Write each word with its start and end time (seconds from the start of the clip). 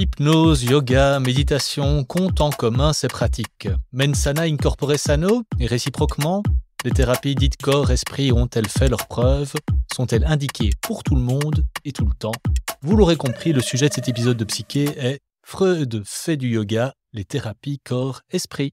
Hypnose, 0.00 0.64
yoga, 0.64 1.20
méditation, 1.20 2.04
comptent 2.04 2.40
en 2.40 2.48
commun 2.48 2.94
ces 2.94 3.06
pratiques. 3.06 3.68
Mensana 3.92 4.44
incorpore 4.44 4.96
sano 4.96 5.42
et 5.58 5.66
réciproquement, 5.66 6.42
les 6.86 6.90
thérapies 6.90 7.34
dites 7.34 7.60
corps-esprit 7.60 8.32
ont-elles 8.32 8.70
fait 8.70 8.88
leurs 8.88 9.06
preuves? 9.08 9.52
Sont-elles 9.94 10.24
indiquées 10.24 10.70
pour 10.80 11.02
tout 11.02 11.16
le 11.16 11.20
monde 11.20 11.66
et 11.84 11.92
tout 11.92 12.06
le 12.06 12.14
temps? 12.14 12.32
Vous 12.80 12.96
l'aurez 12.96 13.16
compris, 13.16 13.52
le 13.52 13.60
sujet 13.60 13.90
de 13.90 13.92
cet 13.92 14.08
épisode 14.08 14.38
de 14.38 14.44
Psyché 14.44 14.84
est 14.84 15.20
Freud 15.44 16.02
fait 16.06 16.38
du 16.38 16.48
yoga, 16.48 16.94
les 17.12 17.26
thérapies 17.26 17.78
corps-esprit. 17.84 18.72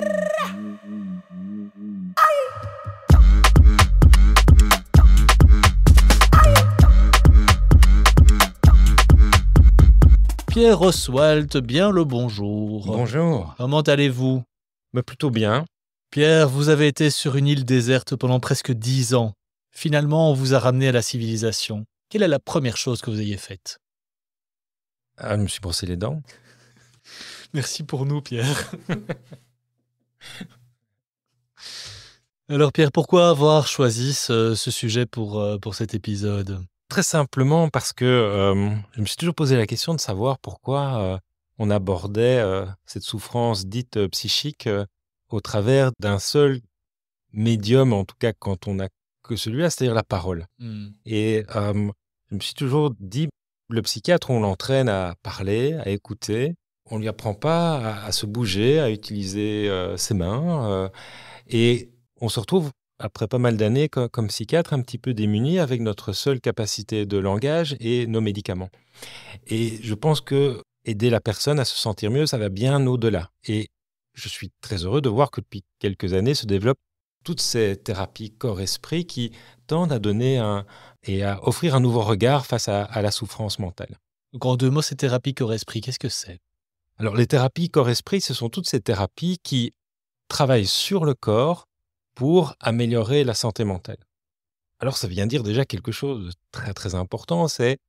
Pierre 10.51 10.81
Oswald, 10.81 11.55
bien 11.59 11.91
le 11.91 12.03
bonjour. 12.03 12.85
Bonjour. 12.85 13.55
Comment 13.57 13.79
allez-vous? 13.79 14.43
Mais 14.91 15.01
plutôt 15.01 15.29
bien. 15.29 15.63
Pierre, 16.09 16.49
vous 16.49 16.67
avez 16.67 16.89
été 16.89 17.09
sur 17.09 17.37
une 17.37 17.47
île 17.47 17.63
déserte 17.63 18.17
pendant 18.17 18.41
presque 18.41 18.73
dix 18.73 19.13
ans. 19.13 19.31
Finalement, 19.71 20.29
on 20.29 20.33
vous 20.33 20.53
a 20.53 20.59
ramené 20.59 20.89
à 20.89 20.91
la 20.91 21.01
civilisation. 21.01 21.85
Quelle 22.09 22.21
est 22.21 22.27
la 22.27 22.39
première 22.39 22.75
chose 22.75 23.01
que 23.01 23.09
vous 23.09 23.21
ayez 23.21 23.37
faite? 23.37 23.79
Ah, 25.17 25.37
je 25.37 25.41
me 25.41 25.47
suis 25.47 25.61
brossé 25.61 25.85
les 25.85 25.95
dents. 25.95 26.21
Merci 27.53 27.83
pour 27.83 28.05
nous, 28.05 28.21
Pierre. 28.21 28.73
Alors, 32.49 32.73
Pierre, 32.73 32.91
pourquoi 32.91 33.29
avoir 33.29 33.67
choisi 33.67 34.13
ce, 34.13 34.53
ce 34.55 34.69
sujet 34.69 35.05
pour, 35.05 35.39
euh, 35.39 35.57
pour 35.57 35.75
cet 35.75 35.93
épisode? 35.93 36.61
Très 36.91 37.03
simplement 37.03 37.69
parce 37.69 37.93
que 37.93 38.03
euh, 38.03 38.75
je 38.91 38.99
me 38.99 39.05
suis 39.05 39.15
toujours 39.15 39.33
posé 39.33 39.55
la 39.55 39.65
question 39.65 39.93
de 39.93 39.99
savoir 40.01 40.39
pourquoi 40.39 41.01
euh, 41.01 41.17
on 41.57 41.69
abordait 41.69 42.39
euh, 42.39 42.65
cette 42.85 43.03
souffrance 43.03 43.65
dite 43.65 44.07
psychique 44.07 44.67
au 45.29 45.39
travers 45.39 45.91
d'un 46.01 46.19
seul 46.19 46.59
médium, 47.31 47.93
en 47.93 48.03
tout 48.03 48.17
cas 48.19 48.33
quand 48.37 48.67
on 48.67 48.73
n'a 48.73 48.89
que 49.23 49.37
celui-là, 49.37 49.69
c'est-à-dire 49.69 49.93
la 49.93 50.03
parole. 50.03 50.47
Hmm. 50.59 50.89
Et 51.05 51.45
je 51.49 52.35
me 52.35 52.41
suis 52.41 52.55
toujours 52.55 52.93
dit, 52.99 53.29
le 53.69 53.81
psychiatre, 53.83 54.29
on 54.29 54.41
l'entraîne 54.41 54.89
à 54.89 55.15
parler, 55.23 55.75
à 55.75 55.87
écouter. 55.87 56.55
On 56.87 56.97
ne 56.97 57.03
lui 57.03 57.07
apprend 57.07 57.33
pas 57.33 57.77
à, 57.77 58.05
à 58.07 58.11
se 58.11 58.25
bouger, 58.25 58.81
à 58.81 58.89
utiliser 58.89 59.71
ses 59.95 60.13
mains. 60.13 60.91
et 61.47 61.89
on 62.19 62.27
se 62.27 62.41
retrouve, 62.41 62.69
après 63.01 63.27
pas 63.27 63.37
mal 63.37 63.57
d'années, 63.57 63.89
co- 63.89 64.09
comme, 64.09 64.27
psychiatre, 64.27 64.73
un 64.73 64.81
petit 64.81 64.97
peu 64.97 65.13
démuni 65.13 65.59
avec 65.59 65.81
notre 65.81 66.13
seule 66.13 66.39
capacité 66.39 67.05
de 67.05 67.17
langage 67.17 67.75
et 67.79 68.07
nos 68.07 68.21
médicaments. 68.21 68.69
Et 69.47 69.79
je 69.81 69.93
pense 69.93 70.21
que 70.21 70.61
aider 70.85 71.09
la 71.09 71.19
personne 71.19 71.59
à 71.59 71.65
se 71.65 71.75
sentir 71.75 72.11
mieux, 72.11 72.25
ça 72.25 72.37
va 72.37 72.49
bien 72.49 72.85
au-delà. 72.87 73.31
Et 73.47 73.67
je 74.13 74.29
suis 74.29 74.51
très 74.61 74.83
heureux 74.85 75.01
de 75.01 75.09
voir 75.09 75.31
que 75.31 75.41
depuis 75.41 75.63
quelques 75.79 76.13
années 76.13 76.33
se 76.33 76.45
développent 76.45 76.79
toutes 77.23 77.41
ces 77.41 77.77
thérapies 77.77 78.31
corps-esprit 78.31 79.05
qui 79.05 79.31
tendent 79.67 79.91
à 79.91 79.99
donner 79.99 80.39
un, 80.39 80.65
et 81.03 81.23
à 81.23 81.47
offrir 81.47 81.75
un 81.75 81.79
nouveau 81.79 82.01
regard 82.01 82.45
face 82.45 82.67
à, 82.67 82.83
à 82.83 83.01
la 83.01 83.11
souffrance 83.11 83.59
mentale. 83.59 83.99
Donc, 84.33 84.45
en 84.45 84.55
deux 84.55 84.69
mots, 84.69 84.81
ces 84.81 84.95
thérapies 84.95 85.33
corps-esprit, 85.33 85.81
qu'est-ce 85.81 85.99
que 85.99 86.09
c'est? 86.09 86.39
Alors, 86.97 87.15
les 87.15 87.27
thérapies 87.27 87.69
corps-esprit, 87.69 88.21
ce 88.21 88.33
sont 88.33 88.49
toutes 88.49 88.67
ces 88.67 88.81
thérapies 88.81 89.37
qui 89.43 89.73
travaillent 90.29 90.65
sur 90.65 91.05
le 91.05 91.13
corps 91.13 91.67
pour 92.21 92.53
améliorer 92.59 93.23
la 93.23 93.33
santé 93.33 93.63
mentale. 93.63 93.97
Alors, 94.79 94.95
ça 94.95 95.07
vient 95.07 95.25
dire 95.25 95.41
déjà 95.41 95.65
quelque 95.65 95.91
chose 95.91 96.27
de 96.27 96.33
très 96.51 96.71
très 96.75 96.93
important, 96.93 97.47
c'est 97.47 97.79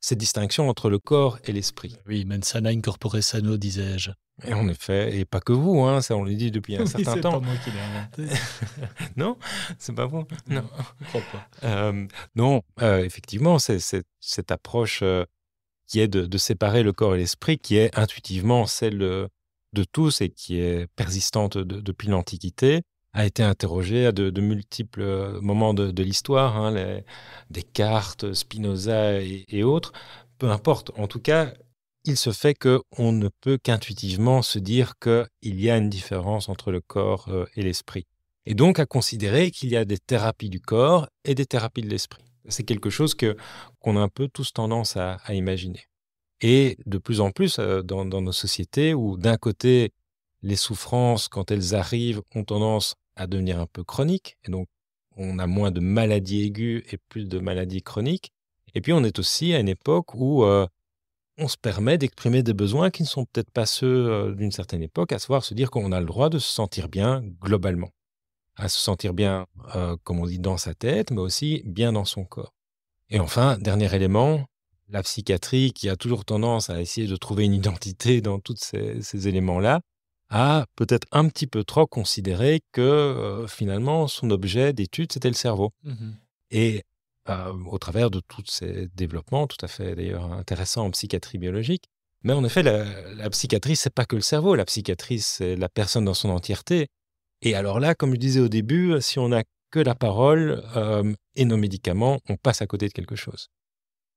cette 0.00 0.16
distinction 0.16 0.66
entre 0.70 0.88
le 0.88 0.98
corps 0.98 1.38
et 1.44 1.52
l'esprit. 1.52 1.98
Oui, 2.06 2.24
mensana 2.24 2.70
incorpore 2.70 3.22
sano, 3.22 3.58
disais-je. 3.58 4.12
Et 4.44 4.54
en 4.54 4.66
effet, 4.66 5.18
et 5.18 5.26
pas 5.26 5.40
que 5.40 5.52
vous, 5.52 5.78
hein, 5.82 6.00
ça 6.00 6.16
on 6.16 6.22
le 6.24 6.34
dit 6.34 6.50
depuis 6.50 6.74
un 6.78 6.86
certain 6.86 7.18
temps. 7.20 7.42
moi 7.42 7.52
qui 7.62 7.70
l'ai 7.70 7.80
inventé. 7.80 8.34
Non, 9.16 9.36
c'est 9.78 9.94
pas 9.94 10.06
vous. 10.06 10.24
Non. 10.46 10.64
je 11.02 11.04
crois 11.08 11.20
pas. 11.30 11.46
Euh, 11.64 12.06
non, 12.34 12.62
euh, 12.80 13.04
effectivement, 13.04 13.58
c'est 13.58 13.78
c'est- 13.78 14.06
cette 14.20 14.50
approche 14.50 15.00
euh, 15.02 15.26
qui 15.86 16.00
est 16.00 16.08
de, 16.08 16.24
de 16.24 16.38
séparer 16.38 16.82
le 16.82 16.94
corps 16.94 17.14
et 17.14 17.18
l'esprit, 17.18 17.58
qui 17.58 17.76
est 17.76 17.94
intuitivement 17.98 18.64
celle 18.64 18.96
de 18.98 19.84
tous 19.92 20.22
et 20.22 20.30
qui 20.30 20.58
est 20.60 20.86
persistante 20.96 21.58
de- 21.58 21.80
depuis 21.82 22.08
l'Antiquité, 22.08 22.80
a 23.12 23.26
été 23.26 23.42
interrogée 23.42 24.06
à 24.06 24.12
de, 24.12 24.40
multiples 24.40 25.02
euh, 25.02 25.40
moments 25.40 25.74
de, 25.74 26.02
l'histoire, 26.02 26.56
hein, 26.56 26.72
les- 26.72 27.04
Descartes, 27.50 28.32
Spinoza 28.32 29.20
et, 29.20 29.62
autres. 29.62 29.92
Peu 30.38 30.50
importe, 30.50 30.90
en 30.96 31.06
tout 31.06 31.20
cas, 31.20 31.52
il 32.04 32.16
se 32.16 32.32
fait 32.32 32.54
qu'on 32.54 33.12
ne 33.12 33.28
peut 33.28 33.58
qu'intuitivement 33.62 34.42
se 34.42 34.58
dire 34.58 34.94
qu'il 34.98 35.60
y 35.60 35.70
a 35.70 35.76
une 35.76 35.90
différence 35.90 36.48
entre 36.48 36.72
le 36.72 36.80
corps 36.80 37.28
euh, 37.28 37.44
et 37.54 37.62
l'esprit. 37.62 38.06
Et 38.44 38.54
donc 38.54 38.80
à 38.80 38.86
considérer 38.86 39.50
qu'il 39.52 39.68
y 39.68 39.76
a 39.76 39.84
des 39.84 39.98
thérapies 39.98 40.50
du 40.50 40.60
corps 40.60 41.06
et 41.24 41.34
des 41.34 41.46
thérapies 41.46 41.82
de 41.82 41.88
l'esprit. 41.88 42.24
C'est 42.48 42.64
quelque 42.64 42.90
chose 42.90 43.14
que 43.14 43.36
qu'on 43.78 43.96
a 43.96 44.00
un 44.00 44.08
peu 44.08 44.26
tous 44.26 44.52
tendance 44.52 44.96
à, 44.96 45.20
à 45.24 45.34
imaginer. 45.34 45.84
Et 46.40 46.76
de 46.86 46.98
plus 46.98 47.20
en 47.20 47.30
plus 47.30 47.60
euh, 47.60 47.82
dans, 47.82 48.04
dans 48.04 48.20
nos 48.20 48.32
sociétés 48.32 48.94
où 48.94 49.16
d'un 49.16 49.36
côté 49.36 49.92
les 50.42 50.56
souffrances 50.56 51.28
quand 51.28 51.52
elles 51.52 51.76
arrivent 51.76 52.22
ont 52.34 52.42
tendance 52.42 52.96
à 53.22 53.26
devenir 53.26 53.60
un 53.60 53.66
peu 53.66 53.84
chroniques 53.84 54.36
et 54.44 54.50
donc 54.50 54.68
on 55.16 55.38
a 55.38 55.46
moins 55.46 55.70
de 55.70 55.80
maladies 55.80 56.44
aiguës 56.44 56.82
et 56.90 56.98
plus 57.08 57.26
de 57.26 57.38
maladies 57.38 57.82
chroniques. 57.82 58.32
Et 58.74 58.80
puis 58.80 58.92
on 58.92 59.04
est 59.04 59.18
aussi 59.18 59.52
à 59.54 59.58
une 59.58 59.68
époque 59.68 60.14
où 60.14 60.44
euh, 60.44 60.66
on 61.38 61.48
se 61.48 61.56
permet 61.56 61.98
d'exprimer 61.98 62.42
des 62.42 62.54
besoins 62.54 62.90
qui 62.90 63.02
ne 63.02 63.08
sont 63.08 63.26
peut-être 63.26 63.50
pas 63.50 63.66
ceux 63.66 64.10
euh, 64.10 64.34
d'une 64.34 64.52
certaine 64.52 64.82
époque, 64.82 65.12
à 65.12 65.18
savoir 65.18 65.44
se 65.44 65.52
dire 65.54 65.70
qu'on 65.70 65.92
a 65.92 66.00
le 66.00 66.06
droit 66.06 66.30
de 66.30 66.38
se 66.38 66.50
sentir 66.50 66.88
bien 66.88 67.22
globalement 67.40 67.90
à 68.56 68.68
se 68.68 68.78
sentir 68.78 69.14
bien, 69.14 69.46
euh, 69.74 69.96
comme 70.04 70.20
on 70.20 70.26
dit, 70.26 70.38
dans 70.38 70.56
sa 70.56 70.74
tête, 70.74 71.10
mais 71.10 71.20
aussi 71.20 71.62
bien 71.64 71.92
dans 71.92 72.04
son 72.04 72.24
corps. 72.24 72.52
Et 73.08 73.20
enfin, 73.20 73.58
dernier 73.58 73.94
élément, 73.94 74.46
la 74.88 75.02
psychiatrie 75.02 75.72
qui 75.72 75.88
a 75.88 75.96
toujours 75.96 76.24
tendance 76.24 76.70
à 76.70 76.80
essayer 76.80 77.06
de 77.06 77.16
trouver 77.16 77.44
une 77.44 77.54
identité 77.54 78.20
dans 78.20 78.38
tous 78.38 78.56
ces, 78.58 79.02
ces 79.02 79.28
éléments-là, 79.28 79.80
a 80.32 80.66
peut-être 80.76 81.06
un 81.12 81.28
petit 81.28 81.46
peu 81.46 81.62
trop 81.62 81.86
considéré 81.86 82.62
que 82.72 82.80
euh, 82.80 83.46
finalement 83.46 84.08
son 84.08 84.30
objet 84.30 84.72
d'étude, 84.72 85.12
c'était 85.12 85.28
le 85.28 85.34
cerveau. 85.34 85.72
Mhm. 85.84 86.16
Et 86.50 86.82
euh, 87.28 87.52
au 87.66 87.78
travers 87.78 88.10
de 88.10 88.20
tous 88.20 88.42
ces 88.46 88.88
développements, 88.94 89.46
tout 89.46 89.62
à 89.64 89.68
fait 89.68 89.94
d'ailleurs 89.94 90.32
intéressants 90.32 90.86
en 90.86 90.90
psychiatrie 90.90 91.38
biologique, 91.38 91.84
mais 92.24 92.32
en 92.32 92.44
effet, 92.44 92.62
la, 92.62 92.84
la 93.14 93.30
psychiatrie, 93.30 93.76
c'est 93.76 93.92
pas 93.92 94.04
que 94.04 94.16
le 94.16 94.22
cerveau. 94.22 94.54
La 94.54 94.64
psychiatrie, 94.64 95.18
c'est 95.20 95.56
la 95.56 95.68
personne 95.68 96.04
dans 96.04 96.14
son 96.14 96.30
entièreté. 96.30 96.88
Et 97.42 97.54
alors 97.54 97.80
là, 97.80 97.94
comme 97.94 98.12
je 98.12 98.18
disais 98.18 98.40
au 98.40 98.48
début, 98.48 99.00
si 99.00 99.18
on 99.18 99.28
n'a 99.28 99.42
que 99.70 99.80
la 99.80 99.94
parole 99.94 100.62
euh, 100.76 101.12
et 101.34 101.44
nos 101.44 101.56
médicaments, 101.56 102.20
on 102.28 102.36
passe 102.36 102.62
à 102.62 102.66
côté 102.66 102.86
de 102.86 102.92
quelque 102.92 103.16
chose. 103.16 103.48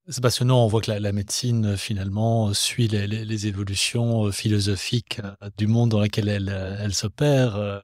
C'est 0.08 0.22
passionnant, 0.22 0.64
on 0.64 0.68
voit 0.68 0.80
que 0.80 0.92
la, 0.92 1.12
médecine, 1.12 1.66
euh, 1.66 1.76
finalement, 1.76 2.48
euh, 2.48 2.54
suit 2.54 2.86
les, 2.86 3.46
évolutions 3.48 4.26
euh, 4.26 4.30
philosophiques 4.30 5.20
du 5.56 5.66
monde 5.66 5.90
dans 5.90 6.00
lequel 6.00 6.28
elle, 6.28 6.48
elle 6.48 6.94
s'opère. 6.94 7.82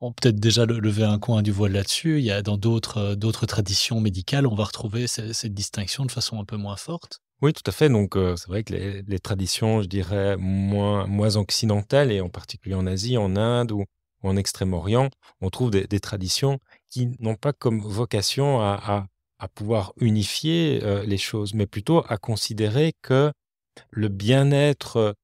On 0.00 0.12
peut 0.12 0.16
peut-être 0.20 0.40
déjà 0.40 0.66
le- 0.66 0.80
lever 0.80 1.04
un 1.04 1.18
coin 1.18 1.40
du 1.40 1.52
voile 1.52 1.72
là-dessus. 1.72 2.18
Il 2.18 2.24
y 2.24 2.30
a 2.30 2.42
dans 2.42 2.58
d'autres 2.58 3.14
d'autres 3.14 3.46
traditions 3.46 4.00
médicales, 4.00 4.46
on 4.46 4.54
va 4.54 4.64
retrouver 4.64 5.06
ce- 5.06 5.32
cette 5.32 5.54
distinction 5.54 6.04
de 6.04 6.12
façon 6.12 6.38
un 6.38 6.44
peu 6.44 6.56
moins 6.58 6.76
forte. 6.76 7.20
Oui, 7.40 7.54
tout 7.54 7.62
à 7.66 7.72
fait. 7.72 7.88
Donc, 7.88 8.14
c'est 8.14 8.48
vrai 8.48 8.62
que 8.62 8.74
les, 8.74 9.18
traditions, 9.18 9.80
je 9.82 9.88
dirais, 9.88 10.36
moins, 10.36 11.06
moins 11.06 11.36
occidentales, 11.36 12.12
et 12.12 12.20
en 12.20 12.28
particulier 12.28 12.74
en 12.74 12.86
Asie, 12.86 13.16
en 13.16 13.36
Inde 13.36 13.72
ou, 13.72 13.84
en 14.22 14.36
Extrême-Orient, 14.36 15.08
on 15.40 15.50
trouve 15.50 15.70
des, 15.70 16.00
traditions 16.00 16.58
qui 16.90 17.08
n'ont 17.20 17.34
pas 17.34 17.52
comme 17.52 17.80
vocation 17.80 18.60
à- 18.60 19.06
à 19.38 19.48
pouvoir 19.48 19.92
unifier 20.00 20.80
euh, 20.82 21.04
les 21.04 21.18
choses, 21.18 21.54
mais 21.54 21.66
plutôt 21.66 22.04
à 22.08 22.16
considérer 22.16 22.94
que 23.02 23.32
le 23.90 24.08
bien-être 24.08 25.14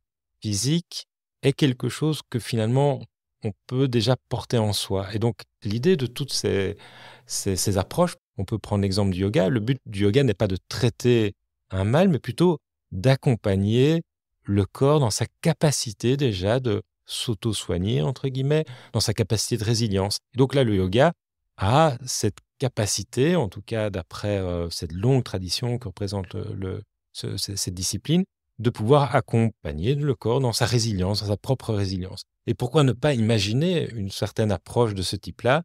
physique 0.41 1.07
est 1.43 1.53
quelque 1.53 1.89
chose 1.89 2.21
que 2.29 2.39
finalement 2.39 3.03
on 3.45 3.53
peut 3.67 3.89
déjà 3.89 4.17
porter 4.29 4.59
en 4.59 4.73
soi. 4.73 5.13
Et 5.15 5.19
donc, 5.19 5.43
l'idée 5.65 5.97
de 5.97 6.07
toutes 6.07 6.33
ces, 6.33 6.77
ces, 7.27 7.57
ces 7.57 7.79
approches, 7.79 8.15
on 8.39 8.45
peut 8.45 8.59
prendre 8.59 8.83
l'exemple 8.83 9.11
du 9.11 9.21
yoga, 9.21 9.49
le 9.49 9.61
but 9.61 9.81
du 9.87 10.03
yoga 10.03 10.23
n'est 10.23 10.35
pas 10.35 10.47
de 10.47 10.59
traiter 10.69 11.35
un 11.71 11.85
mal, 11.85 12.09
mais 12.09 12.21
plutôt 12.21 12.59
d'accompagner 12.93 14.03
le 14.45 14.65
corps 14.65 15.01
dans 15.01 15.11
sa 15.11 15.27
capacité 15.41 16.17
déjà 16.17 16.61
de, 16.61 16.83
s'auto-soigner, 17.13 18.03
entre 18.03 18.29
guillemets, 18.29 18.65
dans 18.93 19.01
sa 19.01 19.15
capacité 19.15 19.57
de 19.57 19.65
résilience. 19.65 20.19
Et 20.35 20.39
donc 20.39 20.55
là, 20.55 20.65
le 20.65 20.75
yoga 20.75 21.13
a 21.63 21.97
cette 22.05 22.39
capacité, 22.59 23.37
en 23.37 23.49
tout 23.49 23.63
cas 23.63 23.91
d'après 23.91 24.43
cette 24.71 24.93
longue 24.93 25.25
tradition 25.25 25.79
que 25.79 25.89
représente 25.89 26.37
cette 27.13 27.75
discipline, 27.75 28.25
de 28.59 28.71
pouvoir 28.71 29.15
accompagner 29.17 29.95
le 29.95 30.15
corps 30.15 30.41
dans 30.41 30.53
sa 30.53 30.67
résilience, 30.67 31.21
dans 31.21 31.29
sa 31.29 31.37
propre 31.37 31.73
résilience. 31.73 32.23
Et 32.47 32.55
pourquoi 32.55 32.85
ne 32.85 32.93
pas 32.93 33.15
imaginer 33.15 33.91
une 33.91 34.11
certaine 34.11 34.53
approche 34.53 34.95
de 34.95 35.03
ce 35.03 35.17
type-là 35.17 35.63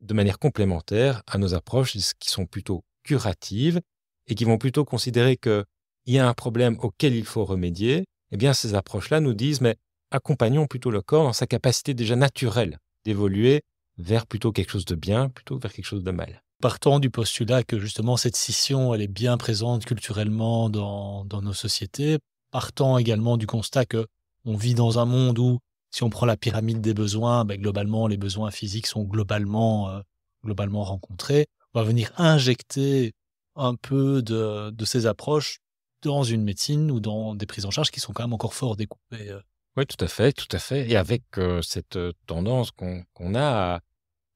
de 0.00 0.14
manière 0.14 0.38
complémentaire 0.38 1.22
à 1.26 1.38
nos 1.38 1.54
approches 1.54 1.96
qui 2.18 2.30
sont 2.30 2.46
plutôt 2.46 2.84
curatives 3.02 3.80
et 4.26 4.34
qui 4.34 4.44
vont 4.44 4.58
plutôt 4.58 4.84
considérer 4.84 5.36
qu'il 5.36 5.64
y 6.06 6.18
a 6.18 6.28
un 6.28 6.34
problème 6.34 6.78
auquel 6.80 7.14
il 7.14 7.24
faut 7.24 7.44
remédier, 7.44 8.04
eh 8.30 8.36
bien 8.36 8.52
ces 8.52 8.74
approches-là 8.74 9.20
nous 9.20 9.34
disent 9.34 9.60
mais 9.60 9.76
accompagnons 10.10 10.66
plutôt 10.66 10.90
le 10.90 11.02
corps 11.02 11.24
dans 11.24 11.32
sa 11.32 11.46
capacité 11.46 11.94
déjà 11.94 12.16
naturelle 12.16 12.78
d'évoluer 13.04 13.62
vers 13.98 14.26
plutôt 14.26 14.52
quelque 14.52 14.70
chose 14.70 14.84
de 14.84 14.94
bien, 14.94 15.28
plutôt 15.28 15.58
vers 15.58 15.72
quelque 15.72 15.84
chose 15.84 16.04
de 16.04 16.10
mal. 16.10 16.42
Partant 16.60 16.98
du 16.98 17.10
postulat 17.10 17.62
que 17.62 17.78
justement 17.78 18.16
cette 18.16 18.36
scission, 18.36 18.94
elle 18.94 19.02
est 19.02 19.08
bien 19.08 19.36
présente 19.36 19.84
culturellement 19.84 20.70
dans, 20.70 21.24
nos 21.42 21.52
sociétés, 21.52 22.18
partant 22.50 22.98
également 22.98 23.36
du 23.36 23.46
constat 23.46 23.84
que 23.84 24.06
on 24.44 24.56
vit 24.56 24.74
dans 24.74 24.98
un 24.98 25.04
monde 25.04 25.38
où, 25.38 25.58
si 25.90 26.02
on 26.02 26.10
prend 26.10 26.26
la 26.26 26.36
pyramide 26.36 26.80
des 26.80 26.94
besoins, 26.94 27.44
ben, 27.44 27.60
globalement, 27.60 28.06
les 28.06 28.16
besoins 28.16 28.50
physiques 28.50 28.86
sont 28.86 29.04
globalement, 29.04 29.88
euh, 29.90 30.00
globalement 30.44 30.84
rencontrés, 30.84 31.46
on 31.72 31.80
va 31.80 31.84
venir 31.84 32.12
injecter 32.18 33.12
un 33.56 33.74
peu 33.74 34.22
de, 34.22 34.70
de 34.70 34.84
ces 34.84 35.06
approches 35.06 35.58
dans 36.02 36.22
une 36.22 36.42
médecine 36.42 36.90
ou 36.90 37.00
dans 37.00 37.34
des 37.34 37.46
prises 37.46 37.64
en 37.64 37.70
charge 37.70 37.90
qui 37.90 38.00
sont 38.00 38.12
quand 38.12 38.24
même 38.24 38.34
encore 38.34 38.54
fort 38.54 38.76
découpées. 38.76 39.30
Oui, 39.76 39.86
tout 39.86 40.02
à 40.04 40.08
fait, 40.08 40.32
tout 40.32 40.48
à 40.52 40.58
fait. 40.58 40.88
Et 40.88 40.96
avec 40.96 41.22
cette 41.62 41.98
tendance 42.26 42.70
qu'on 42.70 43.34
a, 43.34 43.80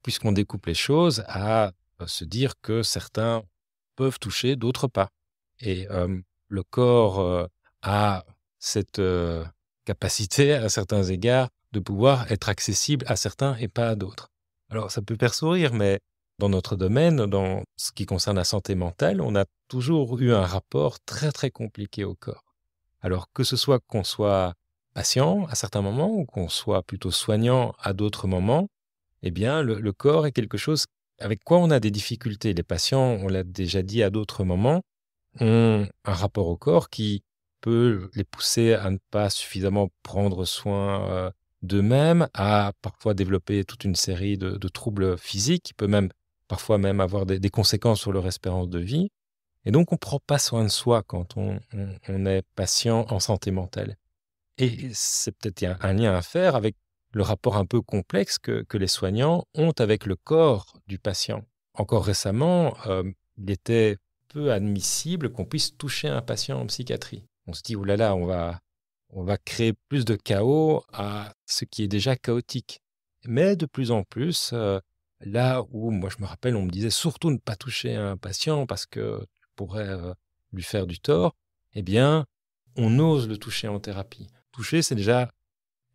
puisqu'on 0.03 0.33
découpe 0.33 0.65
les 0.65 0.73
choses, 0.73 1.23
à 1.27 1.71
se 2.05 2.25
dire 2.25 2.53
que 2.61 2.83
certains 2.83 3.43
peuvent 3.95 4.19
toucher, 4.19 4.55
d'autres 4.55 4.87
pas. 4.87 5.09
Et 5.61 5.87
le 6.47 6.63
corps 6.63 7.47
a 7.81 8.25
cette 8.59 9.01
capacité, 9.85 10.53
à 10.53 10.67
certains 10.67 11.03
égards, 11.03 11.49
de 11.71 11.79
pouvoir 11.79 12.29
être 12.31 12.49
accessible 12.49 13.05
à 13.07 13.15
certains 13.15 13.55
et 13.57 13.67
pas 13.67 13.89
à 13.89 13.95
d'autres. 13.95 14.31
Alors, 14.69 14.91
ça 14.91 15.01
peut 15.01 15.15
faire 15.17 15.33
sourire, 15.33 15.73
mais 15.73 15.99
dans 16.37 16.49
notre 16.49 16.75
domaine, 16.75 17.25
dans 17.25 17.63
ce 17.77 17.91
qui 17.91 18.05
concerne 18.05 18.37
la 18.37 18.43
santé 18.43 18.75
mentale, 18.75 19.21
on 19.21 19.35
a 19.35 19.45
toujours 19.67 20.19
eu 20.19 20.33
un 20.33 20.45
rapport 20.45 20.99
très, 21.01 21.31
très 21.31 21.49
compliqué 21.49 22.03
au 22.03 22.15
corps. 22.15 22.55
Alors, 23.01 23.31
que 23.33 23.43
ce 23.43 23.55
soit 23.55 23.79
qu'on 23.87 24.03
soit 24.03 24.53
à 24.99 25.55
certains 25.55 25.81
moments 25.81 26.11
ou 26.11 26.25
qu'on 26.25 26.49
soit 26.49 26.83
plutôt 26.83 27.11
soignant 27.11 27.73
à 27.79 27.93
d'autres 27.93 28.27
moments, 28.27 28.67
eh 29.23 29.31
bien, 29.31 29.61
le, 29.61 29.91
corps 29.91 30.27
est 30.27 30.31
quelque 30.31 30.57
chose 30.57 30.85
avec 31.19 31.43
quoi 31.43 31.57
on 31.57 31.71
a 31.71 31.79
des 31.79 31.91
difficultés. 31.91 32.53
Les 32.53 32.63
patients, 32.63 33.17
on 33.21 33.27
l'a 33.27 33.43
déjà 33.43 33.81
dit 33.81 34.03
à 34.03 34.09
d'autres 34.09 34.43
moments, 34.43 34.81
ont 35.39 35.87
un 36.05 36.13
rapport 36.13 36.47
au 36.47 36.57
corps 36.57 36.89
qui 36.89 37.23
peut 37.61 38.09
les 38.15 38.23
pousser 38.23 38.73
à 38.73 38.89
ne 38.89 38.97
pas 39.11 39.29
suffisamment 39.29 39.89
prendre 40.03 40.45
soin 40.45 41.09
euh, 41.09 41.31
d'eux-mêmes, 41.61 42.27
à 42.33 42.71
parfois 42.81 43.13
développer 43.13 43.65
toute 43.65 43.83
une 43.83 43.95
série 43.95 44.37
de, 44.37 44.67
troubles 44.69 45.17
physiques, 45.17 45.63
qui 45.63 45.73
peut 45.73 45.87
même 45.87 46.09
parfois 46.47 46.77
même 46.77 46.99
avoir 46.99 47.25
des, 47.25 47.49
conséquences 47.49 47.99
sur 47.99 48.11
leur 48.11 48.27
espérance 48.27 48.69
de 48.69 48.79
vie. 48.79 49.09
Et 49.65 49.71
donc, 49.71 49.91
on 49.91 49.95
ne 49.95 49.99
prend 49.99 50.19
pas 50.25 50.39
soin 50.39 50.63
de 50.63 50.69
soi 50.69 51.03
quand 51.03 51.35
on, 51.35 51.59
est 52.25 52.43
patient 52.55 53.05
en 53.09 53.19
santé 53.19 53.51
mentale. 53.51 53.97
Et 54.59 54.89
c'est 54.93 55.31
peut-être 55.31 55.77
un 55.79 55.93
lien 55.93 56.13
à 56.13 56.21
faire 56.21 56.55
avec 56.55 56.75
le 57.13 57.23
rapport 57.23 57.55
un 57.55 57.65
peu 57.65 57.81
complexe 57.81 58.37
que, 58.37 58.65
les 58.73 58.87
soignants 58.87 59.45
ont 59.55 59.71
avec 59.79 60.05
le 60.05 60.17
corps 60.17 60.77
du 60.85 60.99
patient. 60.99 61.45
Encore 61.73 62.05
récemment, 62.05 62.75
euh, 62.85 63.03
il 63.37 63.49
était 63.49 63.97
peu 64.27 64.51
admissible 64.51 65.31
qu'on 65.31 65.45
puisse 65.45 65.75
toucher 65.77 66.09
un 66.09 66.21
patient 66.21 66.59
en 66.59 66.65
psychiatrie. 66.67 67.23
On 67.47 67.53
se 67.53 67.63
dit, 67.63 67.77
oh 67.77 67.85
là 67.85 67.95
là, 67.95 68.15
on 68.15 68.25
va, 68.25 68.59
on 69.11 69.23
va 69.23 69.37
créer 69.37 69.73
plus 69.87 70.03
de 70.03 70.15
chaos 70.15 70.83
à 70.91 71.33
ce 71.45 71.63
qui 71.63 71.83
est 71.83 71.87
déjà 71.87 72.17
chaotique. 72.17 72.81
Mais 73.25 73.55
de 73.55 73.65
plus 73.65 73.91
en 73.91 74.03
plus, 74.03 74.51
euh, 74.51 74.79
là 75.21 75.63
où, 75.71 75.89
moi 75.89 76.09
je 76.09 76.21
me 76.21 76.27
rappelle, 76.27 76.57
on 76.57 76.63
me 76.63 76.69
disait 76.69 76.89
surtout 76.89 77.31
ne 77.31 77.37
pas 77.37 77.55
toucher 77.55 77.95
un 77.95 78.17
patient 78.17 78.67
parce 78.67 78.85
que 78.85 79.21
tu 79.21 79.47
pourrais 79.55 79.87
euh, 79.87 80.13
lui 80.51 80.63
faire 80.63 80.85
du 80.85 80.99
tort, 80.99 81.33
eh 81.73 81.81
bien, 81.81 82.25
on 82.75 82.99
ose 82.99 83.29
le 83.29 83.37
toucher 83.37 83.69
en 83.69 83.79
thérapie. 83.79 84.27
Toucher, 84.51 84.81
c'est 84.81 84.95
déjà 84.95 85.31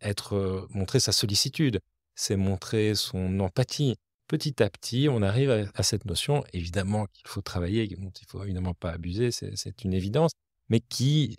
être 0.01 0.67
montrer 0.71 0.99
sa 0.99 1.11
sollicitude, 1.11 1.79
c'est 2.15 2.35
montrer 2.35 2.95
son 2.95 3.39
empathie. 3.39 3.95
Petit 4.27 4.63
à 4.63 4.69
petit, 4.69 5.07
on 5.09 5.21
arrive 5.21 5.69
à, 5.75 5.83
cette 5.83 6.05
notion, 6.05 6.43
évidemment 6.51 7.05
qu'il 7.13 7.27
faut 7.27 7.41
travailler, 7.41 7.87
dont 7.87 8.11
il 8.19 8.25
faut 8.27 8.43
évidemment 8.43 8.73
pas 8.73 8.91
abuser, 8.91 9.29
c'est 9.31 9.83
une 9.83 9.93
évidence, 9.93 10.31
mais 10.69 10.79
qui 10.79 11.37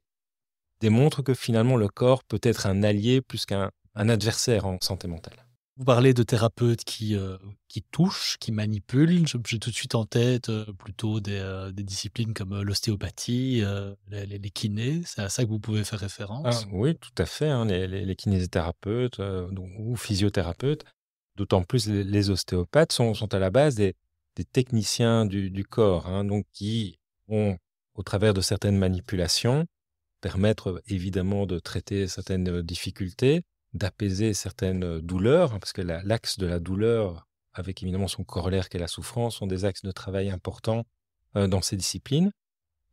démontre 0.81 1.23
que 1.23 1.35
finalement 1.35 1.77
le 1.77 1.89
corps 1.89 2.23
peut 2.23 2.41
être 2.43 2.67
un 2.67 2.85
allié 2.85 3.21
plus 3.21 3.45
qu'un 3.45 3.71
adversaire 3.97 4.67
en 4.67 4.79
santé 4.81 5.09
mentale. 5.09 5.46
Vous 5.79 5.85
parlez 5.85 6.15
de 6.15 6.23
thérapeutes 6.23 6.85
qui, 6.85 7.15
euh, 7.15 7.37
qui 7.69 7.83
touchent, 7.83 8.39
qui 8.41 8.51
manipulent. 8.51 9.27
J'ai 9.27 9.59
tout 9.59 9.71
de 9.71 9.75
suite 9.75 9.95
en 9.95 10.07
tête 10.07 10.49
euh, 10.49 10.65
plutôt 10.73 11.21
des, 11.21 11.39
euh, 11.39 11.71
des, 11.71 11.83
disciplines 11.83 12.33
comme 12.33 12.63
l'ostéopathie, 12.63 13.63
les, 14.09 14.25
les, 14.27 14.51
kinés. 14.51 15.03
C'est 15.05 15.21
à 15.21 15.29
ça 15.29 15.45
que 15.45 15.51
vous 15.51 15.59
pouvez 15.59 15.85
faire 15.85 15.99
référence 15.99 16.65
ah, 16.65 16.69
Oui, 16.73 16.97
tout 16.97 17.11
à 17.19 17.27
fait. 17.27 17.51
Hein, 17.51 17.67
les, 17.67 17.87
les, 17.87 18.17
kinésithérapeutes 18.17 19.21
ou 19.79 19.97
physiothérapeutes. 19.97 20.85
D'autant 21.37 21.63
plus 21.63 21.89
les, 21.89 22.31
ostéopathes 22.31 22.93
sont, 22.93 23.13
sont, 23.13 23.35
à 23.35 23.39
la 23.39 23.51
base 23.51 23.75
des, 23.75 23.95
des 24.37 24.45
techniciens 24.45 25.27
du, 25.27 25.51
du 25.51 25.65
corps, 25.65 26.07
hein, 26.07 26.25
donc 26.25 26.47
qui 26.55 26.99
ont, 27.29 27.59
au 27.95 28.03
travers 28.03 28.33
de 28.33 28.41
certaines 28.41 28.79
manipulations, 28.79 29.67
permettre 30.23 30.83
évidemment 30.87 31.45
de 31.45 31.59
traiter 31.59 32.09
certaines 32.09 32.63
difficultés, 32.63 33.43
d'apaiser 33.77 34.35
certaines 34.35 35.01
douleurs, 35.01 35.55
hein, 35.55 35.59
parce 35.59 35.73
que 35.73 35.83
l'axe 35.83 36.39
de 36.39 36.47
la 36.47 36.59
douleur, 36.59 37.27
avec 37.53 37.83
évidemment 37.83 38.09
son 38.09 38.25
corollaire 38.25 38.69
qui 38.69 38.77
est 38.77 38.81
la 38.81 38.89
souffrance, 38.89 39.37
sont 39.37 39.47
des 39.47 39.65
axes 39.65 39.83
de 39.83 39.93
travail 39.93 40.31
importants 40.31 40.85
dans 41.35 41.61
ces 41.61 41.77
disciplines. 41.77 42.33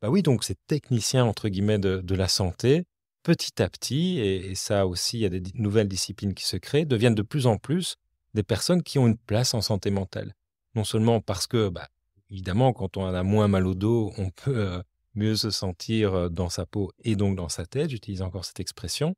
Bah 0.02 0.10
oui, 0.10 0.22
donc 0.22 0.44
ces 0.44 0.56
techniciens, 0.68 1.24
entre 1.24 1.48
guillemets, 1.48 1.80
de, 1.80 2.16
la 2.16 2.28
santé, 2.28 2.84
petit 3.24 3.62
à 3.62 3.70
petit, 3.70 4.20
et, 4.20 4.54
ça 4.54 4.86
aussi, 4.86 5.18
il 5.18 5.22
y 5.22 5.26
a 5.26 5.30
des 5.30 5.42
nouvelles 5.54 5.88
disciplines 5.88 6.34
qui 6.34 6.46
se 6.46 6.58
créent, 6.58 6.86
deviennent 6.86 7.16
de 7.16 7.22
plus 7.22 7.48
en 7.48 7.58
plus 7.58 7.96
des 8.34 8.44
personnes 8.44 8.84
qui 8.84 9.00
ont 9.00 9.08
une 9.08 9.18
place 9.18 9.54
en 9.54 9.62
santé 9.62 9.92
mentale. 9.92 10.34
Non 10.76 10.84
seulement 10.84 11.22
parce 11.22 11.48
que, 11.48 11.70
bah, 11.70 11.88
évidemment, 12.30 12.74
quand 12.74 12.98
on 12.98 13.06
a 13.06 13.24
moins 13.24 13.48
mal 13.48 13.66
au 13.66 13.76
dos, 13.76 14.12
on 14.18 14.30
peut 14.30 14.82
mieux 15.16 15.38
se 15.38 15.52
sentir 15.52 16.30
dans 16.30 16.50
sa 16.50 16.66
peau 16.66 16.92
et 17.00 17.16
donc 17.16 17.38
dans 17.38 17.48
sa 17.48 17.66
tête, 17.66 17.92
j'utilise 17.92 18.22
encore 18.22 18.44
cette 18.44 18.60
expression, 18.60 19.16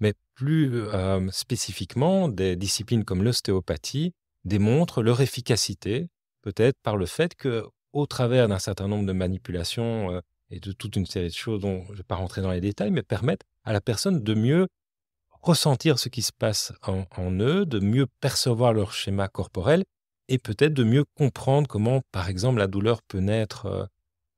mais 0.00 0.14
plus 0.34 0.72
spécifiquement, 1.30 2.28
des 2.28 2.56
disciplines 2.56 3.04
comme 3.04 3.22
l'ostéopathie 3.22 4.12
démontrent 4.44 5.02
leur 5.02 5.20
efficacité, 5.20 6.08
peut-être 6.42 6.76
par 6.82 6.96
le 6.96 7.06
fait 7.06 7.34
que, 7.34 7.64
au 7.92 8.06
travers 8.06 8.48
d'un 8.48 8.58
certain 8.58 8.88
nombre 8.88 9.06
de 9.06 9.12
manipulations 9.12 10.20
et 10.50 10.60
de 10.60 10.72
toute 10.72 10.96
une 10.96 11.06
série 11.06 11.28
de 11.28 11.34
choses 11.34 11.60
dont 11.60 11.84
je 11.86 11.92
ne 11.92 11.96
vais 11.96 12.02
pas 12.02 12.14
rentrer 12.16 12.42
dans 12.42 12.50
les 12.52 12.60
détails, 12.60 12.90
mais 12.90 13.02
permettent 13.02 13.44
à 13.64 13.72
la 13.72 13.80
personne 13.80 14.22
de 14.22 14.34
mieux 14.34 14.68
ressentir 15.42 15.98
ce 15.98 16.08
qui 16.08 16.22
se 16.22 16.32
passe 16.36 16.72
en, 16.82 17.32
eux, 17.40 17.64
de 17.66 17.78
mieux 17.80 18.06
percevoir 18.20 18.72
leur 18.72 18.92
schéma 18.92 19.28
corporel 19.28 19.84
et 20.28 20.38
peut-être 20.38 20.74
de 20.74 20.84
mieux 20.84 21.04
comprendre 21.14 21.68
comment, 21.68 22.02
par 22.12 22.28
exemple, 22.28 22.58
la 22.58 22.66
douleur 22.66 23.00
peut 23.02 23.20
naître 23.20 23.88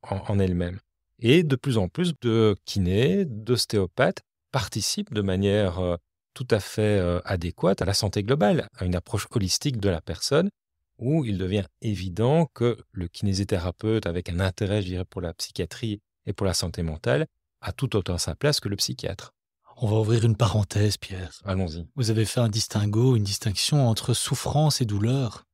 en 0.03 0.39
elle-même. 0.39 0.79
Et 1.19 1.43
de 1.43 1.57
plus 1.57 1.79
en 1.79 1.89
plus 1.89 2.13
de 2.21 2.57
kinés, 2.65 3.25
d'ostéopathes 3.25 4.21
participe 4.51 5.13
de 5.13 5.23
manière 5.23 5.79
euh, 5.79 5.97
tout 6.35 6.47
à 6.51 6.61
fait 6.61 6.99
euh, 6.99 7.21
adéquate 7.25 7.83
à 7.83 7.85
la 7.85 7.95
santé 7.95 8.23
globale, 8.23 8.69
à 8.77 8.85
une 8.85 8.95
approche 8.95 9.27
holistique 9.31 9.79
de 9.79 9.89
la 9.89 10.01
personne, 10.01 10.51
où 10.99 11.25
il 11.25 11.39
devient 11.39 11.65
évident 11.81 12.47
que 12.55 12.79
le 12.93 13.09
kinésithérapeute, 13.09 14.07
avec 14.07 14.29
un 14.29 14.41
intérêt, 14.41 14.83
je 14.83 14.89
dirais, 14.89 15.05
pour 15.05 15.21
la 15.21 15.35
psychiatrie 15.35 16.01
et 16.27 16.33
pour 16.33 16.47
la 16.47 16.55
santé 16.55 16.83
mentale, 16.83 17.27
a 17.61 17.73
tout 17.73 17.97
autant 17.97 18.19
sa 18.19 18.35
place 18.35 18.61
que 18.61 18.69
le 18.69 18.77
psychiatre. 18.77 19.33
On 19.81 19.87
va 19.87 19.97
ouvrir 19.97 20.25
une 20.25 20.37
parenthèse, 20.37 20.97
Pierre. 20.97 21.31
Allons-y. 21.45 21.87
Vous 21.95 22.11
avez 22.11 22.25
fait 22.25 22.41
un 22.41 22.49
distinguo, 22.49 23.15
une 23.15 23.23
distinction 23.23 23.89
entre 23.89 24.13
souffrance 24.13 24.81
et 24.81 24.85
douleur. 24.85 25.45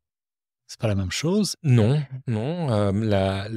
C'est 0.67 0.81
pas 0.81 0.89
la 0.89 0.95
même 0.95 1.11
chose? 1.11 1.57
Non, 1.63 2.03
non. 2.27 2.73
Euh, 2.73 2.91
la, 2.93 3.49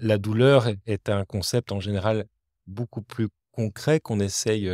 la, 0.00 0.18
douleur 0.18 0.66
est 0.84 1.08
un 1.08 1.24
concept 1.24 1.70
en 1.70 1.78
général 1.78 2.26
beaucoup 2.66 3.02
plus 3.02 3.28
concret 3.56 4.00
qu'on 4.00 4.20
essaye 4.20 4.70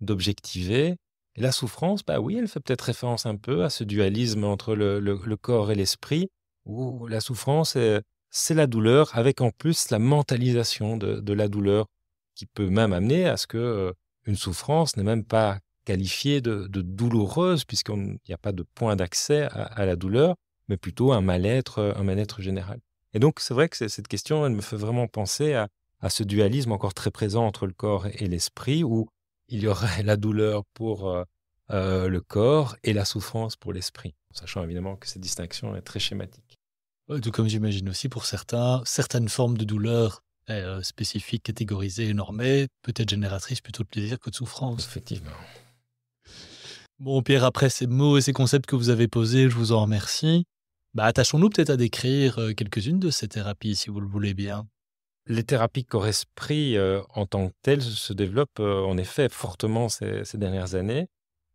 d'objectiver. 0.00 0.96
La 1.36 1.52
souffrance, 1.52 2.04
bah 2.04 2.20
oui, 2.20 2.36
elle 2.38 2.48
fait 2.48 2.60
peut-être 2.60 2.82
référence 2.82 3.26
un 3.26 3.36
peu 3.36 3.64
à 3.64 3.70
ce 3.70 3.84
dualisme 3.84 4.44
entre 4.44 4.74
le, 4.74 5.36
corps 5.36 5.70
et 5.70 5.74
l'esprit, 5.74 6.30
où 6.64 7.06
la 7.06 7.20
souffrance, 7.20 7.76
c'est 8.30 8.54
la 8.54 8.66
douleur, 8.66 9.10
avec 9.16 9.40
en 9.40 9.50
plus 9.50 9.90
la 9.90 9.98
mentalisation 9.98 10.96
de, 10.96 11.32
la 11.32 11.48
douleur, 11.48 11.86
qui 12.34 12.46
peut 12.46 12.68
même 12.68 12.92
amener 12.92 13.26
à 13.28 13.36
ce 13.36 13.46
que 13.46 13.94
une 14.26 14.36
souffrance 14.36 14.96
n'est 14.96 15.02
même 15.02 15.24
pas 15.24 15.58
qualifier 15.84 16.40
de, 16.40 16.66
douloureuse, 16.66 17.64
puisqu'il 17.64 18.18
n'y 18.28 18.34
a 18.34 18.38
pas 18.38 18.52
de 18.52 18.64
point 18.74 18.96
d'accès 18.96 19.42
à, 19.42 19.84
la 19.84 19.96
douleur, 19.96 20.36
mais 20.68 20.76
plutôt 20.76 21.12
un 21.12 21.20
mal-être, 21.20 21.94
un 21.96 22.02
mal-être 22.04 22.40
général. 22.40 22.80
Et 23.12 23.18
donc, 23.18 23.40
c'est 23.40 23.54
vrai 23.54 23.68
que 23.68 23.88
cette 23.88 24.08
question, 24.08 24.46
elle 24.46 24.52
me 24.52 24.60
fait 24.60 24.76
vraiment 24.76 25.06
penser 25.06 25.54
à, 25.54 25.68
ce 26.08 26.22
dualisme 26.22 26.72
encore 26.72 26.94
très 26.94 27.10
présent 27.10 27.46
entre 27.46 27.66
le 27.66 27.72
corps 27.72 28.06
et 28.06 28.26
l'esprit, 28.26 28.84
où 28.84 29.08
il 29.48 29.62
y 29.62 29.66
aurait 29.66 30.02
la 30.02 30.16
douleur 30.16 30.64
pour 30.74 31.08
euh, 31.08 31.24
euh, 31.70 32.08
le 32.08 32.20
corps 32.20 32.76
et 32.82 32.92
la 32.92 33.04
souffrance 33.04 33.56
pour 33.56 33.72
l'esprit, 33.72 34.14
sachant 34.32 34.62
évidemment 34.62 34.96
que 34.96 35.06
cette 35.06 35.22
distinction 35.22 35.76
est 35.76 35.82
très 35.82 36.00
schématique. 36.00 36.58
Tout 37.22 37.30
comme 37.30 37.48
j'imagine 37.48 37.88
aussi 37.90 38.08
pour 38.08 38.24
certains, 38.24 38.82
certaines 38.86 39.28
formes 39.28 39.58
de 39.58 39.64
douleur 39.64 40.22
euh, 40.48 40.82
spécifiques, 40.82 41.42
catégorisées 41.42 42.08
et 42.08 42.14
normées, 42.14 42.68
peut-être 42.82 43.10
génératrices 43.10 43.60
plutôt 43.60 43.82
de 43.82 43.88
plaisir 43.88 44.18
que 44.18 44.30
de 44.30 44.34
souffrance. 44.34 44.86
Effectivement. 44.86 45.30
Bon, 46.98 47.22
Pierre, 47.22 47.44
après 47.44 47.68
ces 47.68 47.86
mots 47.86 48.16
et 48.16 48.22
ces 48.22 48.32
concepts 48.32 48.66
que 48.66 48.76
vous 48.76 48.88
avez 48.88 49.08
posés, 49.08 49.50
je 49.50 49.56
vous 49.56 49.72
en 49.72 49.82
remercie. 49.82 50.46
Bah, 50.94 51.04
attachons-nous 51.04 51.50
peut-être 51.50 51.70
à 51.70 51.76
décrire 51.76 52.38
quelques-unes 52.56 53.00
de 53.00 53.10
ces 53.10 53.28
thérapies, 53.28 53.74
si 53.74 53.90
vous 53.90 54.00
le 54.00 54.06
voulez 54.06 54.32
bien. 54.32 54.66
Les 55.26 55.42
thérapies 55.42 55.84
corps-esprit 55.84 56.76
en 57.14 57.26
tant 57.26 57.48
que 57.48 57.54
telles 57.62 57.82
se 57.82 58.12
développent 58.12 58.60
en 58.60 58.96
effet 58.98 59.28
fortement 59.30 59.88
ces, 59.88 60.24
dernières 60.34 60.74
années, 60.74 61.08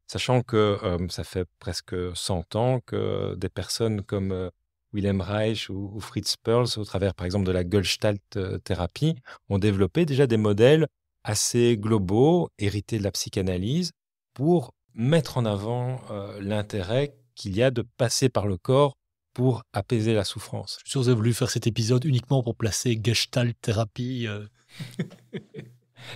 sachant 0.08 0.42
que 0.42 0.78
ça 1.10 1.24
fait 1.24 1.46
presque 1.60 1.96
100 2.16 2.56
ans 2.56 2.80
que 2.80 3.36
des 3.36 3.50
personnes 3.50 4.02
comme 4.02 4.50
Wilhelm 4.92 5.22
Reich 5.22 5.70
ou, 5.70 6.00
Fritz 6.00 6.36
Perls, 6.38 6.78
au 6.78 6.84
travers 6.84 7.14
par 7.14 7.28
exemple 7.28 7.46
de 7.46 7.52
la 7.52 7.64
Gestalt 7.70 8.40
thérapie, 8.64 9.16
ont 9.50 9.60
développé 9.60 10.06
déjà 10.06 10.26
des 10.26 10.38
modèles 10.38 10.88
assez 11.24 11.78
globaux, 11.78 12.50
hérités 12.58 12.98
de 12.98 13.04
la 13.04 13.12
psychanalyse, 13.12 13.92
pour 14.34 14.74
mettre 14.94 15.38
en 15.38 15.46
avant 15.46 16.02
l'intérêt 16.40 17.16
qu'il 17.36 17.56
y 17.56 17.64
a 17.64 17.72
de 17.72 17.84
passer 17.98 18.30
par 18.30 18.48
le 18.48 18.58
corps 18.58 18.98
pour 19.40 19.64
apaiser 19.72 20.14
la 20.14 20.26
souffrance. 20.26 20.80
Je 20.80 20.90
suis 20.90 20.92
sûr 20.92 21.00
que 21.00 21.04
vous 21.06 21.10
avez 21.12 21.16
voulu 21.16 21.34
faire 21.34 21.50
cet 21.50 21.66
épisode 21.66 22.04
uniquement 22.04 22.44
pour 22.44 22.58
placer 22.58 23.00
Gestalt 23.02 23.56
thérapie. 23.62 24.28
Euh. 24.28 24.46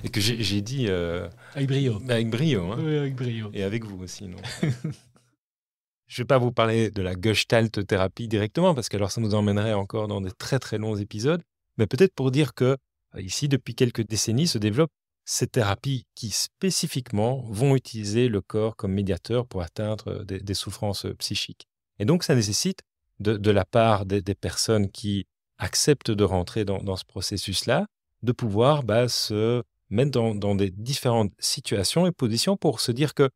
Et 0.04 0.10
que 0.10 0.20
j'ai 0.20 0.62
dit. 0.62 0.88
Euh, 0.90 1.30
avec 1.56 1.70
brio. 1.70 2.02
Avec 2.10 2.30
brio. 2.30 2.70
Hein. 2.70 2.80
Oui, 2.84 2.98
avec 2.98 3.16
brio. 3.16 3.50
Et 3.54 3.64
avec 3.64 3.86
vous 3.86 4.04
aussi, 4.04 4.28
non 4.28 4.40
Je 4.62 6.22
ne 6.22 6.24
vais 6.24 6.26
pas 6.26 6.38
vous 6.38 6.52
parler 6.52 6.92
de 6.92 7.02
la 7.02 7.14
Gestalt 7.14 7.88
thérapie 7.88 8.28
directement, 8.28 8.76
parce 8.76 8.90
que 8.90 8.98
alors 8.98 9.10
ça 9.10 9.22
nous 9.22 9.36
emmènerait 9.36 9.72
encore 9.72 10.10
dans 10.10 10.20
des 10.20 10.32
très 10.32 10.60
très 10.60 10.78
longs 10.78 10.98
épisodes, 10.98 11.42
mais 11.78 11.88
peut-être 11.88 12.14
pour 12.14 12.30
dire 12.30 12.54
que 12.54 12.76
euh, 13.16 13.22
ici, 13.22 13.48
depuis 13.48 13.74
quelques 13.74 14.06
décennies, 14.06 14.48
se 14.48 14.58
développent 14.58 14.92
ces 15.24 15.48
thérapies 15.48 16.04
qui 16.14 16.30
spécifiquement 16.32 17.46
vont 17.48 17.78
utiliser 17.78 18.28
le 18.28 18.42
corps 18.42 18.76
comme 18.76 18.92
médiateur 18.92 19.48
pour 19.48 19.62
atteindre 19.62 20.26
des 20.26 20.54
souffrances 20.54 21.08
psychiques. 21.20 21.70
Et 22.00 22.04
donc, 22.04 22.26
ça 22.26 22.36
nécessite 22.36 22.82
de, 23.20 23.52
la 23.52 23.66
part 23.66 24.06
des, 24.06 24.22
personnes 24.36 24.90
qui 24.90 25.26
acceptent 25.58 26.12
de 26.12 26.24
rentrer 26.24 26.66
dans, 26.66 26.96
ce 26.96 27.06
processus-là, 27.06 27.86
de 28.22 28.32
pouvoir 28.32 28.84
bah, 28.84 29.08
se 29.08 29.64
mettre 29.90 30.12
dans, 30.12 30.56
des 30.56 30.72
différentes 30.72 31.32
situations 31.40 32.08
et 32.08 32.12
positions 32.12 32.58
pour 32.58 32.80
se 32.80 32.92
dire 32.92 33.14
que 33.14 33.30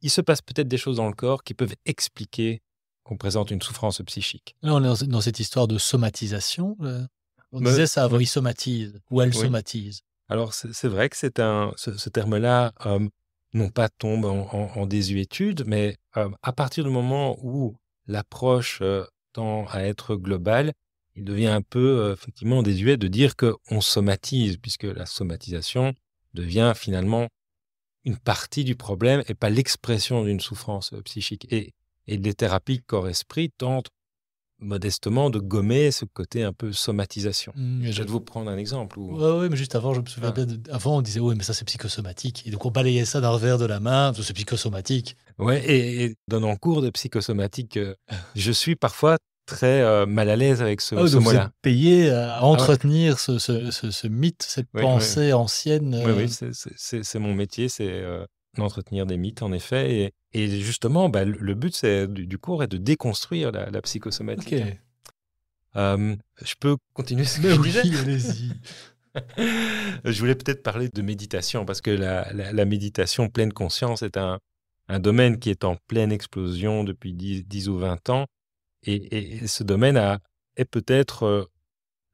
il 0.00 0.10
se 0.10 0.20
passe 0.20 0.42
peut-être 0.42 0.66
des 0.66 0.78
choses 0.78 0.96
dans 0.96 1.06
le 1.06 1.14
corps 1.14 1.44
qui 1.44 1.54
peuvent 1.54 1.76
expliquer 1.86 2.60
qu'on 3.04 3.16
présente 3.16 3.50
une 3.52 3.62
souffrance 3.62 4.02
psychique. 4.06 4.56
on 4.62 4.82
est 4.82 5.06
dans 5.06 5.20
cette 5.20 5.38
histoire 5.38 5.68
de 5.68 5.78
somatisation. 5.78 6.76
Euh, 6.80 7.06
on 7.52 7.60
disait 7.60 7.86
ça 7.86 8.04
avant, 8.04 8.18
il 8.18 8.26
somatise 8.26 8.98
ou 9.10 9.20
elle 9.20 9.34
somatise. 9.34 10.00
Alors 10.28 10.54
c'est 10.54 10.88
vrai 10.88 11.08
que 11.08 11.16
c'est 11.16 11.40
un 11.40 11.72
ce, 11.76 12.08
terme-là 12.08 12.72
euh, 12.86 13.06
non 13.54 13.68
pas 13.68 13.88
tombe 13.88 14.24
en, 14.24 14.86
désuétude, 14.86 15.64
mais 15.66 15.98
euh, 16.16 16.30
à 16.42 16.52
partir 16.52 16.84
du 16.84 16.90
moment 16.90 17.36
où 17.42 17.76
l'approche 18.06 18.82
tend 19.32 19.66
à 19.66 19.82
être 19.82 20.16
globale, 20.16 20.72
il 21.14 21.24
devient 21.24 21.48
un 21.48 21.62
peu 21.62 22.12
effectivement 22.12 22.62
désuet 22.62 22.96
de 22.96 23.08
dire 23.08 23.34
qu'on 23.36 23.80
somatise, 23.80 24.56
puisque 24.56 24.84
la 24.84 25.06
somatisation 25.06 25.94
devient 26.34 26.72
finalement 26.74 27.28
une 28.04 28.18
partie 28.18 28.64
du 28.64 28.74
problème 28.74 29.22
et 29.28 29.34
pas 29.34 29.50
l'expression 29.50 30.24
d'une 30.24 30.40
souffrance 30.40 30.92
psychique. 31.04 31.46
Et, 31.52 31.74
et 32.06 32.16
les 32.16 32.34
thérapies 32.34 32.82
corps-esprit 32.82 33.50
tentent 33.50 33.90
modestement 34.62 35.30
de 35.30 35.38
gommer 35.38 35.90
ce 35.90 36.04
côté 36.04 36.42
un 36.42 36.52
peu 36.52 36.72
somatisation. 36.72 37.52
Mmh, 37.56 37.90
je 37.90 38.02
vais 38.02 38.08
vous 38.08 38.20
prendre 38.20 38.50
un 38.50 38.56
exemple. 38.56 38.98
Oui, 38.98 39.48
mais 39.50 39.56
juste 39.56 39.74
avant, 39.74 39.94
je 39.94 40.00
me 40.00 40.06
souviens 40.06 40.32
ah. 40.36 40.74
avant 40.74 40.98
on 40.98 41.02
disait 41.02 41.20
oui, 41.20 41.34
mais 41.36 41.42
ça 41.44 41.52
c'est 41.52 41.64
psychosomatique. 41.64 42.42
Et 42.46 42.50
donc 42.50 42.64
on 42.64 42.70
balayait 42.70 43.04
ça 43.04 43.20
d'un 43.20 43.30
revers 43.30 43.58
de 43.58 43.66
la 43.66 43.80
main, 43.80 44.12
c'est 44.14 44.32
psychosomatique. 44.32 45.16
Oui, 45.38 45.56
et, 45.66 46.14
dans 46.28 46.42
un 46.46 46.56
cours 46.56 46.82
de 46.82 46.90
psychosomatique, 46.90 47.76
euh, 47.76 47.94
je 48.36 48.52
suis 48.52 48.76
parfois 48.76 49.18
très 49.46 49.82
euh, 49.82 50.06
mal 50.06 50.30
à 50.30 50.36
l'aise 50.36 50.62
avec 50.62 50.80
ce, 50.80 50.94
ah 50.94 51.06
ce 51.06 51.16
mot-là. 51.16 51.50
payé 51.62 52.10
à 52.10 52.36
ah 52.36 52.44
entretenir 52.44 53.18
ce, 53.18 53.38
ce, 53.38 54.06
mythe, 54.06 54.44
cette 54.46 54.70
pensée 54.70 55.32
ancienne. 55.32 56.00
Oui, 56.06 56.12
oui, 56.16 56.38
euh. 56.42 56.52
c'est 56.76 57.18
mon 57.18 57.34
métier, 57.34 57.68
c'est 57.68 58.02
d'entretenir 58.56 59.06
des 59.06 59.16
mythes, 59.16 59.42
en 59.42 59.52
effet. 59.52 59.92
Et, 59.92 60.14
et 60.32 60.60
justement, 60.60 61.08
bah, 61.08 61.24
le 61.24 61.54
but 61.54 61.84
du, 61.84 62.38
cours 62.38 62.62
est 62.62 62.68
de 62.68 62.78
déconstruire 62.78 63.52
la, 63.52 63.82
psychosomatique. 63.82 64.64
je 65.74 66.54
peux 66.60 66.76
continuer 66.94 67.24
ce 67.24 67.40
que 67.40 67.50
je 67.50 67.60
oui, 67.60 67.96
allez-y. 67.98 68.52
je 70.04 70.18
voulais 70.18 70.34
peut-être 70.34 70.62
parler 70.62 70.88
de 70.88 71.02
méditation 71.02 71.64
parce 71.64 71.80
que 71.80 71.90
la, 71.90 72.64
méditation 72.64 73.28
pleine 73.28 73.52
conscience 73.52 74.02
est 74.02 74.16
un, 74.16 74.38
un, 74.88 74.98
domaine 75.00 75.38
qui 75.38 75.50
est 75.50 75.64
en 75.64 75.76
pleine 75.86 76.12
explosion 76.12 76.84
depuis 76.84 77.12
10, 77.12 77.68
ou 77.68 77.78
20 77.78 78.10
ans. 78.10 78.26
Et, 78.84 79.46
ce 79.46 79.62
domaine 79.62 79.96
a, 79.96 80.18
est 80.56 80.64
peut-être 80.64 81.24
euh, 81.24 81.44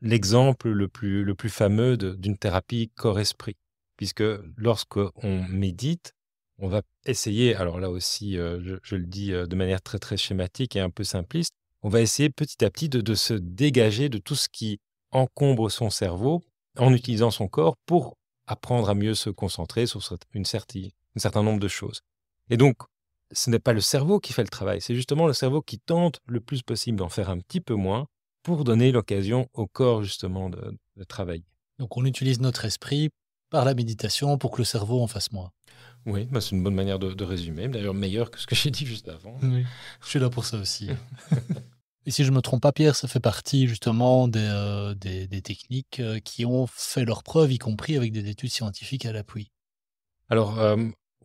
l'exemple 0.00 0.68
le 0.68 0.88
plus, 0.88 1.24
le 1.24 1.34
plus 1.34 1.50
fameux 1.50 1.96
d'une 1.96 2.36
thérapie 2.36 2.90
corps-esprit. 2.94 3.56
Puisque 3.96 4.24
lorsqu'on 4.56 5.44
médite, 5.48 6.14
on 6.58 6.68
va 6.68 6.82
essayer, 7.06 7.54
alors 7.54 7.78
là 7.78 7.90
aussi, 7.90 8.36
euh, 8.36 8.78
je, 8.82 8.96
le 8.96 9.06
dis 9.06 9.32
euh, 9.32 9.46
de 9.46 9.56
manière 9.56 9.80
très 9.80 9.98
très 9.98 10.16
schématique 10.16 10.76
et 10.76 10.80
un 10.80 10.90
peu 10.90 11.04
simpliste, 11.04 11.52
on 11.82 11.88
va 11.88 12.00
essayer 12.00 12.30
petit 12.30 12.64
à 12.64 12.70
petit 12.70 12.88
de, 12.88 13.14
se 13.14 13.34
dégager 13.34 14.08
de 14.08 14.18
tout 14.18 14.34
ce 14.34 14.48
qui 14.48 14.80
encombre 15.12 15.70
son 15.70 15.90
cerveau 15.90 16.42
en 16.76 16.92
utilisant 16.92 17.30
son 17.30 17.48
corps 17.48 17.76
pour 17.86 18.16
apprendre 18.46 18.90
à 18.90 18.94
mieux 18.94 19.14
se 19.14 19.30
concentrer 19.30 19.86
sur 19.86 20.02
une 20.34 20.44
un 20.44 21.20
certain 21.20 21.42
nombre 21.42 21.60
de 21.60 21.68
choses. 21.68 22.00
Et 22.50 22.56
donc, 22.56 22.76
ce 23.30 23.50
n'est 23.50 23.58
pas 23.58 23.72
le 23.72 23.80
cerveau 23.80 24.20
qui 24.20 24.32
fait 24.32 24.42
le 24.42 24.48
travail, 24.48 24.80
c'est 24.80 24.94
justement 24.94 25.26
le 25.26 25.32
cerveau 25.32 25.62
qui 25.62 25.78
tente 25.78 26.18
le 26.26 26.40
plus 26.40 26.62
possible 26.62 26.98
d'en 26.98 27.08
faire 27.08 27.30
un 27.30 27.38
petit 27.38 27.60
peu 27.60 27.74
moins 27.74 28.06
pour 28.42 28.64
donner 28.64 28.90
l'occasion 28.90 29.48
au 29.52 29.66
corps 29.66 30.02
justement 30.02 30.50
de, 30.50 30.76
de 30.96 31.04
travailler. 31.04 31.44
Donc 31.78 31.96
on 31.96 32.04
utilise 32.04 32.40
notre 32.40 32.64
esprit 32.64 33.10
par 33.50 33.64
la 33.64 33.74
méditation 33.74 34.38
pour 34.38 34.50
que 34.50 34.58
le 34.58 34.64
cerveau 34.64 35.00
en 35.00 35.06
fasse 35.06 35.32
moins. 35.32 35.50
Oui, 36.06 36.26
bah, 36.30 36.40
c'est 36.40 36.52
une 36.52 36.62
bonne 36.62 36.74
manière 36.74 36.98
de, 36.98 37.24
résumer, 37.24 37.68
d'ailleurs 37.68 37.94
meilleur 37.94 38.30
que 38.30 38.38
ce 38.38 38.46
que 38.46 38.54
j'ai 38.54 38.70
dit 38.70 38.86
juste 38.86 39.08
avant. 39.08 39.36
Oui, 39.42 39.64
je 40.02 40.08
suis 40.08 40.18
là 40.18 40.30
pour 40.30 40.44
ça 40.44 40.58
aussi. 40.58 40.88
Et 42.06 42.10
si 42.10 42.24
je 42.24 42.30
ne 42.30 42.36
me 42.36 42.40
trompe 42.40 42.62
pas, 42.62 42.72
Pierre, 42.72 42.96
ça 42.96 43.06
fait 43.06 43.20
partie 43.20 43.68
justement 43.68 44.28
des, 44.28 44.40
euh, 44.40 44.94
des, 44.94 45.42
techniques 45.42 46.00
euh, 46.00 46.20
qui 46.20 46.46
ont 46.46 46.66
fait 46.66 47.04
leurs 47.04 47.22
preuves, 47.22 47.52
y 47.52 47.58
compris 47.58 47.96
avec 47.96 48.12
des 48.12 48.30
études 48.30 48.50
scientifiques 48.50 49.04
à 49.04 49.12
l'appui. 49.12 49.50
Alors, 50.30 50.58
euh, 50.58 50.76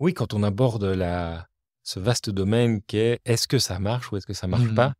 oui, 0.01 0.13
quand 0.13 0.33
on 0.33 0.43
aborde 0.43 0.83
la, 0.83 1.47
ce 1.83 1.99
vaste 1.99 2.29
domaine 2.29 2.81
qui 2.81 2.97
est 2.97 3.21
est-ce 3.23 3.47
que 3.47 3.59
ça 3.59 3.79
marche 3.79 4.11
ou 4.11 4.17
est-ce 4.17 4.25
que 4.25 4.33
ça 4.33 4.47
marche 4.47 4.71
mmh. 4.71 4.75
pas, 4.75 4.93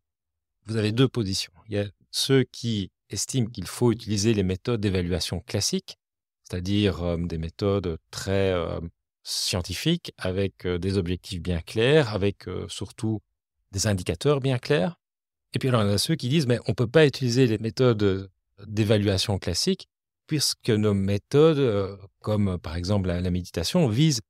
vous 0.64 0.76
avez 0.76 0.92
deux 0.92 1.08
positions. 1.08 1.52
Il 1.68 1.74
y 1.74 1.78
a 1.78 1.84
ceux 2.10 2.44
qui 2.44 2.90
estiment 3.10 3.48
qu'il 3.48 3.66
faut 3.66 3.92
utiliser 3.92 4.32
les 4.32 4.42
méthodes 4.42 4.80
d'évaluation 4.80 5.40
classiques, 5.40 5.98
c'est-à-dire 6.54 7.18
des 7.18 7.38
méthodes 7.38 7.98
très 8.12 8.54
scientifique, 9.24 10.12
avec 10.18 10.66
des 10.66 10.98
objectifs 10.98 11.40
bien 11.40 11.60
clairs, 11.60 12.14
avec 12.14 12.44
surtout 12.68 13.20
des 13.72 13.88
indicateurs 13.88 14.40
bien 14.40 14.58
clairs. 14.58 15.00
Et 15.52 15.58
puis 15.58 15.68
alors, 15.68 15.82
il 15.82 15.86
y 15.86 15.90
en 15.90 15.94
a 15.94 15.98
ceux 15.98 16.14
qui 16.14 16.28
disent, 16.28 16.46
mais 16.46 16.60
on 16.66 16.70
ne 16.70 16.74
peut 16.74 16.86
pas 16.86 17.06
utiliser 17.06 17.46
les 17.46 17.58
méthodes 17.58 18.30
d'évaluation 18.66 19.38
classiques, 19.38 19.88
puisque 20.26 20.70
nos 20.70 20.94
méthodes, 20.94 21.98
comme 22.20 22.58
par 22.58 22.76
exemple 22.76 23.08
la, 23.08 23.30
méditation, 23.30 23.88
visent 23.88 24.20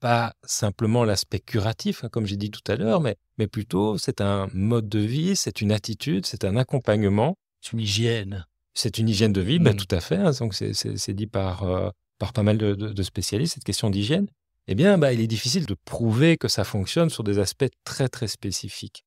pas 0.00 0.32
simplement 0.44 1.04
l'aspect 1.04 1.40
curatif, 1.40 2.04
hein, 2.04 2.08
comme 2.08 2.24
j'ai 2.24 2.36
dit 2.36 2.50
tout 2.50 2.62
à 2.70 2.76
l'heure, 2.76 3.00
mais, 3.00 3.16
mais 3.36 3.46
plutôt 3.46 3.98
c'est 3.98 4.20
un 4.20 4.48
mode 4.54 4.88
de 4.88 5.00
vie, 5.00 5.36
c'est 5.36 5.60
une 5.60 5.72
attitude, 5.72 6.24
c'est 6.24 6.44
un 6.44 6.56
accompagnement. 6.56 7.36
C'est 7.60 7.72
une 7.72 7.80
hygiène. 7.80 8.46
C'est 8.78 8.98
une 8.98 9.08
hygiène 9.08 9.32
de 9.32 9.40
vie, 9.40 9.58
ben, 9.58 9.74
mmh. 9.74 9.76
tout 9.76 9.94
à 9.94 10.00
fait. 10.00 10.16
Hein, 10.16 10.30
donc 10.38 10.54
c'est 10.54 11.12
dit 11.12 11.26
par, 11.26 11.92
par 12.18 12.32
pas 12.32 12.42
mal 12.42 12.58
de, 12.58 13.02
spécialistes, 13.02 13.54
cette 13.54 13.64
question 13.64 13.90
d'hygiène, 13.90 14.28
eh 14.68 14.74
bien, 14.74 14.98
bah, 14.98 15.12
il 15.12 15.20
est 15.20 15.26
difficile 15.26 15.66
de 15.66 15.74
prouver 15.84 16.36
que 16.36 16.46
ça 16.46 16.62
fonctionne 16.62 17.08
sur 17.08 17.24
des 17.24 17.38
aspects 17.38 17.70
très, 17.84 18.08
très 18.08 18.28
spécifiques. 18.28 19.04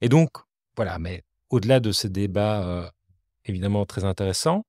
Et 0.00 0.08
donc, 0.08 0.30
voilà, 0.76 0.98
mais 0.98 1.24
au-delà 1.50 1.80
de 1.80 1.90
ces 1.90 2.08
débats 2.08 2.62
euh, 2.64 2.88
évidemment 3.44 3.84
très 3.86 4.04
intéressants, 4.04 4.64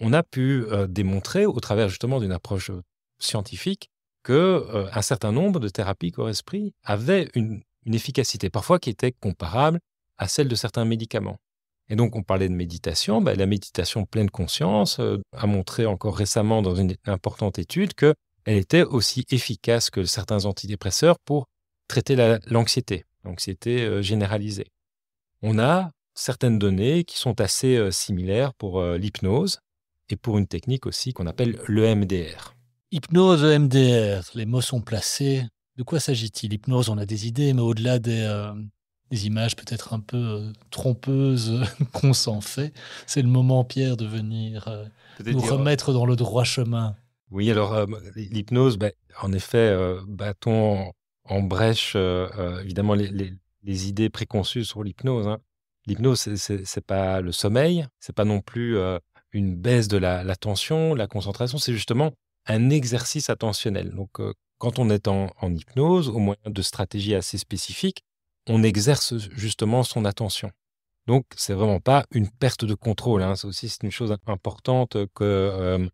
on 0.00 0.12
a 0.12 0.22
pu 0.22 0.64
euh, 0.64 0.86
démontrer, 0.86 1.46
au 1.46 1.60
travers 1.60 1.88
justement 1.88 2.20
d'une 2.20 2.32
approche 2.32 2.70
euh, 2.70 2.82
scientifique, 3.18 3.90
que 4.22 4.86
un 4.92 5.00
certain 5.00 5.32
nombre 5.32 5.60
de 5.60 5.70
thérapies 5.70 6.12
corps-esprit 6.12 6.74
avaient 6.84 7.30
une, 7.34 7.62
efficacité, 7.86 8.50
parfois 8.50 8.78
qui 8.78 8.90
était 8.90 9.12
comparable 9.12 9.80
à 10.18 10.28
celle 10.28 10.46
de 10.46 10.54
certains 10.54 10.84
médicaments. 10.84 11.38
Et 11.90 11.96
donc, 11.96 12.14
on 12.14 12.22
parlait 12.22 12.48
de 12.48 12.54
méditation. 12.54 13.20
Ben, 13.20 13.36
la 13.36 13.46
méditation 13.46 14.06
pleine 14.06 14.30
conscience 14.30 15.00
a 15.36 15.46
montré 15.46 15.86
encore 15.86 16.16
récemment 16.16 16.62
dans 16.62 16.76
une 16.76 16.94
importante 17.04 17.58
étude 17.58 17.94
qu'elle 17.94 18.14
était 18.46 18.84
aussi 18.84 19.26
efficace 19.30 19.90
que 19.90 20.04
certains 20.04 20.44
antidépresseurs 20.44 21.16
pour 21.24 21.46
traiter 21.88 22.14
l'anxiété, 22.46 23.04
l'anxiété 23.24 24.02
généralisée. 24.02 24.68
On 25.42 25.58
a 25.58 25.90
certaines 26.14 26.60
données 26.60 27.02
qui 27.02 27.18
sont 27.18 27.40
assez 27.40 27.90
similaires 27.90 28.54
pour 28.54 28.80
l'hypnose 28.82 29.58
et 30.10 30.16
pour 30.16 30.38
une 30.38 30.46
technique 30.46 30.86
aussi 30.86 31.12
qu'on 31.12 31.26
appelle 31.26 31.58
l'EMDR. 31.66 32.54
Hypnose, 32.92 33.44
EMDR, 33.44 34.30
les 34.34 34.46
mots 34.46 34.60
sont 34.60 34.80
placés. 34.80 35.44
De 35.76 35.82
quoi 35.82 35.98
s'agit-il? 35.98 36.52
Hypnose, 36.52 36.88
on 36.88 36.98
a 36.98 37.06
des 37.06 37.26
idées, 37.26 37.52
mais 37.52 37.62
au-delà 37.62 37.98
des, 37.98 38.52
euh, 39.12 39.16
images 39.16 39.56
peut-être 39.56 39.92
un 39.92 40.00
peu 40.00 40.16
euh, 40.16 40.52
trompeuses 40.70 41.64
qu'on 41.92 42.12
s'en 42.12 42.40
fait, 42.40 42.72
c'est 43.06 43.22
le 43.22 43.28
moment, 43.28 43.64
Pierre, 43.64 43.96
de 43.96 44.06
venir 44.06 44.68
euh, 44.68 44.84
nous 45.24 45.40
remettre 45.40 45.92
dans 45.92 46.06
le 46.06 46.16
droit 46.16 46.44
chemin. 46.44 46.96
Oui, 47.30 47.50
alors 47.50 47.86
l'hypnose, 48.16 48.76
ben, 48.76 48.90
en 49.22 49.32
effet, 49.32 49.72
bâton 50.08 50.92
en 51.24 51.42
brèche, 51.42 51.94
évidemment, 51.94 52.94
les, 52.94 53.36
idées 53.62 54.10
préconçues 54.10 54.64
sur 54.64 54.82
l'hypnose. 54.82 55.28
Hein. 55.28 55.38
L'hypnose, 55.86 56.18
ce 56.18 56.54
n'est 56.54 56.82
pas 56.84 57.20
le 57.20 57.30
sommeil, 57.30 57.86
c'est 58.00 58.16
pas 58.16 58.24
non 58.24 58.40
plus 58.40 58.76
une 59.32 59.54
baisse 59.54 59.86
de 59.86 59.96
la 59.96 60.34
tension, 60.34 60.96
la 60.96 61.06
concentration, 61.06 61.58
c'est 61.58 61.72
justement 61.72 62.10
un 62.46 62.68
exercice 62.68 63.30
attentionnel. 63.30 63.90
Donc, 63.90 64.18
quand 64.60 64.78
on 64.78 64.90
est 64.90 65.08
en, 65.08 65.30
hypnose, 65.42 66.10
au 66.10 66.18
moyen 66.18 66.38
de 66.44 66.62
stratégies 66.62 67.14
assez 67.14 67.38
spécifiques, 67.38 68.04
on 68.50 68.62
exerce 68.62 69.14
justement 69.30 69.82
son 69.84 70.04
attention. 70.04 70.50
Donc, 71.06 71.24
c'est 71.36 71.54
vraiment 71.54 71.80
pas 71.80 72.04
une 72.10 72.28
perte 72.28 72.64
de 72.64 72.74
contrôle. 72.74 73.22
Hein. 73.22 73.36
C'est 73.36 73.46
aussi 73.46 73.72
une 73.82 73.90
chose 73.90 74.14
importante 74.26 74.96
que 75.14 75.88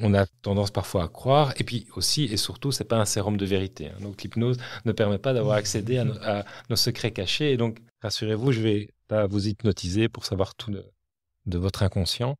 on 0.00 0.14
a 0.14 0.26
tendance 0.42 0.70
parfois 0.70 1.04
à 1.04 1.08
croire. 1.08 1.54
Et 1.56 1.64
puis 1.64 1.88
aussi 1.96 2.24
et 2.24 2.36
surtout, 2.36 2.70
c'est 2.70 2.84
pas 2.84 2.98
un 2.98 3.04
sérum 3.04 3.36
de 3.36 3.44
vérité. 3.44 3.88
Hein. 3.88 4.00
Donc, 4.00 4.22
l'hypnose 4.22 4.58
ne 4.84 4.92
permet 4.92 5.18
pas 5.18 5.32
d'avoir 5.32 5.56
accédé 5.56 5.98
à, 5.98 6.44
nos 6.70 6.76
secrets 6.76 7.10
cachés. 7.10 7.52
Et 7.52 7.56
donc, 7.56 7.78
rassurez-vous, 8.02 8.52
je 8.52 8.60
vais 8.60 8.90
pas 9.08 9.26
vous 9.26 9.48
hypnotiser 9.48 10.08
pour 10.08 10.24
savoir 10.24 10.54
tout 10.54 10.70
de 10.70 11.58
votre 11.58 11.82
inconscient. 11.82 12.36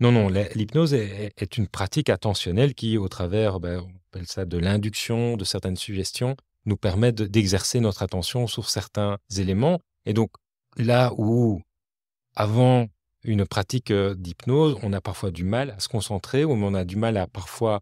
Non, 0.00 0.10
non, 0.10 0.28
l'hypnose 0.28 0.94
est, 0.94 1.56
une 1.56 1.68
pratique 1.68 2.10
attentionnelle 2.10 2.74
qui, 2.74 2.98
au 2.98 3.08
travers, 3.08 3.60
ben, 3.60 3.80
on 3.80 3.92
appelle 4.08 4.26
ça 4.26 4.44
de 4.44 4.58
l'induction, 4.58 5.36
de 5.36 5.44
certaines 5.44 5.76
suggestions, 5.76 6.36
nous 6.64 6.76
permet 6.76 7.12
d'exercer 7.12 7.80
notre 7.80 8.02
attention 8.02 8.46
sur 8.46 8.68
certains 8.70 9.18
éléments. 9.36 9.80
Et 10.06 10.14
donc, 10.14 10.30
là 10.76 11.12
où, 11.16 11.60
avant 12.34 12.88
une 13.24 13.46
pratique 13.46 13.90
euh, 13.90 14.14
d'hypnose, 14.14 14.78
on 14.82 14.92
a 14.92 15.00
parfois 15.00 15.30
du 15.30 15.44
mal 15.44 15.70
à 15.70 15.80
se 15.80 15.88
concentrer, 15.88 16.44
ou 16.44 16.52
on 16.52 16.74
a 16.74 16.84
du 16.84 16.96
mal 16.96 17.16
à 17.16 17.26
parfois 17.26 17.80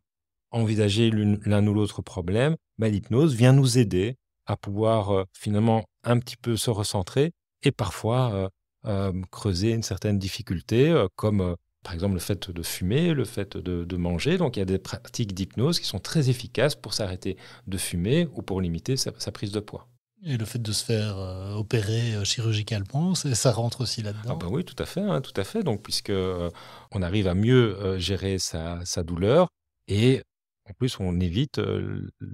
envisager 0.51 1.11
l'un 1.11 1.67
ou 1.67 1.75
l'autre 1.75 2.03
problème, 2.03 2.57
ben, 2.79 2.91
l'hypnose 2.91 3.35
vient 3.35 3.53
nous 3.53 3.79
aider 3.79 4.17
à 4.47 4.57
pouvoir 4.57 5.11
euh, 5.11 5.25
finalement 5.33 5.85
un 6.03 6.19
petit 6.19 6.37
peu 6.37 6.57
se 6.57 6.71
recentrer 6.71 7.33
et 7.63 7.73
parfois 7.73 8.51
euh, 8.87 9.13
creuser 9.31 9.73
une 9.73 9.83
certaine 9.83 10.19
difficulté, 10.19 11.07
comme 11.15 11.55
par 11.83 11.95
exemple 11.95 12.15
le 12.15 12.21
fait 12.21 12.51
de 12.51 12.63
fumer, 12.63 13.15
le 13.15 13.25
fait 13.25 13.57
de, 13.57 13.97
manger. 13.97 14.39
Donc 14.39 14.57
il 14.57 14.61
y 14.61 14.63
a 14.63 14.67
des 14.67 14.79
pratiques 14.79 15.35
d'hypnose 15.35 15.81
qui 15.81 15.87
sont 15.87 15.99
très 15.99 16.31
efficaces 16.31 16.75
pour 16.75 16.95
s'arrêter 16.95 17.37
de 17.67 17.79
fumer 17.79 18.29
ou 18.35 18.43
pour 18.43 18.61
limiter 18.61 18.97
sa, 18.97 19.13
prise 19.33 19.53
de 19.53 19.61
poids. 19.61 19.89
Et 20.23 20.37
le 20.37 20.45
fait 20.45 20.61
de 20.61 20.73
se 20.73 20.85
faire 20.85 21.19
euh, 21.19 21.55
opérer 21.55 22.15
euh, 22.15 22.25
chirurgicalement, 22.25 23.15
ça 23.15 23.53
rentre 23.53 23.81
aussi 23.81 24.03
là-dedans? 24.03 24.33
Ah 24.33 24.35
bah 24.35 24.49
oui, 24.51 24.67
tout 24.67 24.77
à 24.79 24.85
fait, 24.85 25.01
hein, 25.01 25.23
tout 25.23 25.33
à 25.35 25.45
fait. 25.45 25.63
Donc 25.63 25.83
puisque 25.83 26.11
euh, 26.11 26.51
on 26.91 27.01
arrive 27.01 27.27
à 27.27 27.35
mieux 27.35 27.99
gérer 27.99 28.39
sa, 28.39 28.83
douleur 29.03 29.49
et 29.89 30.23
en 30.69 30.75
plus 30.75 31.01
on 31.01 31.19
évite 31.21 31.59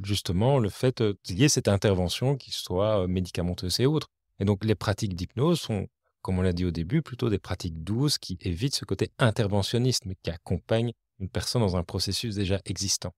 justement 0.03 0.59
le 0.59 0.69
fait 0.69 1.03
qu'il 1.23 1.39
y 1.39 1.45
ait 1.45 1.49
cette 1.49 1.69
intervention 1.69 2.37
qui 2.37 2.51
soit 2.51 3.07
médicamenteuse 3.07 3.79
et 3.79 3.87
autre. 3.87 4.09
Et 4.41 4.45
donc 4.45 4.65
les 4.65 4.75
pratiques 4.75 5.15
d'hypnose 5.15 5.61
sont 5.61 5.87
comme 6.27 6.41
on 6.41 6.43
l'a 6.43 6.53
dit 6.53 6.65
au 6.65 6.73
début, 6.73 7.03
plutôt 7.03 7.31
des 7.31 7.39
pratiques 7.39 7.85
douces 7.85 8.19
qui 8.19 8.37
évitent 8.41 8.75
ce 8.75 8.85
côté 8.85 9.13
interventionniste, 9.21 10.07
mais 10.07 10.17
qui 10.21 10.31
accompagnent 10.31 10.91
une 11.21 11.29
personne 11.29 11.63
dans 11.63 11.77
un 11.77 11.85
processus 11.85 12.35
déjà 12.35 12.61
existant. 12.65 13.13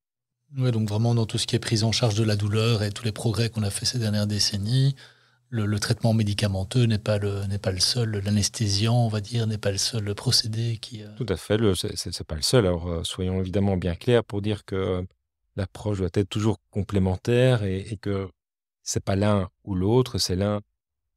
Oui, 0.58 0.70
donc 0.72 0.86
vraiment 0.90 1.14
dans 1.14 1.24
tout 1.24 1.38
ce 1.38 1.46
qui 1.46 1.56
est 1.56 1.58
prise 1.58 1.84
en 1.84 1.92
charge 1.92 2.16
de 2.16 2.22
la 2.22 2.36
douleur 2.36 2.82
et 2.82 2.90
tous 2.90 3.06
les 3.06 3.12
progrès 3.12 3.48
qu'on 3.48 3.62
a 3.62 3.70
fait 3.70 3.86
ces 3.86 3.98
dernières 3.98 4.26
décennies, 4.26 4.94
le, 5.48 5.78
traitement 5.78 6.12
médicamenteux 6.12 6.84
n'est 6.84 6.98
pas 6.98 7.16
le 7.16 7.46
n'est 7.46 7.56
pas 7.56 7.72
le 7.72 7.80
seul, 7.80 8.10
l'anesthésiant, 8.22 9.06
on 9.06 9.08
va 9.08 9.22
dire, 9.22 9.46
n'est 9.46 9.56
pas 9.56 9.72
le 9.72 9.78
seul 9.78 10.14
procédé 10.14 10.76
qui. 10.76 11.02
Euh, 11.02 11.08
tout 11.16 11.24
à 11.30 11.38
fait, 11.38 11.56
ce 11.74 11.86
n'est 11.86 12.24
pas 12.26 12.34
le 12.34 12.42
seul. 12.42 12.66
Alors 12.66 12.88
euh, 12.88 13.04
soyons 13.04 13.40
évidemment 13.40 13.78
bien 13.78 13.94
clairs 13.94 14.22
pour 14.22 14.42
dire 14.42 14.66
que 14.66 15.06
l'approche 15.56 15.96
doit 15.96 16.10
être 16.12 16.28
toujours 16.28 16.58
complémentaire 16.70 17.62
et, 17.62 17.78
et 17.90 17.96
que 17.96 18.28
c'est 18.82 19.02
pas 19.02 19.16
l'un 19.16 19.48
ou 19.64 19.74
l'autre, 19.74 20.18
c'est 20.18 20.36
l'un 20.36 20.60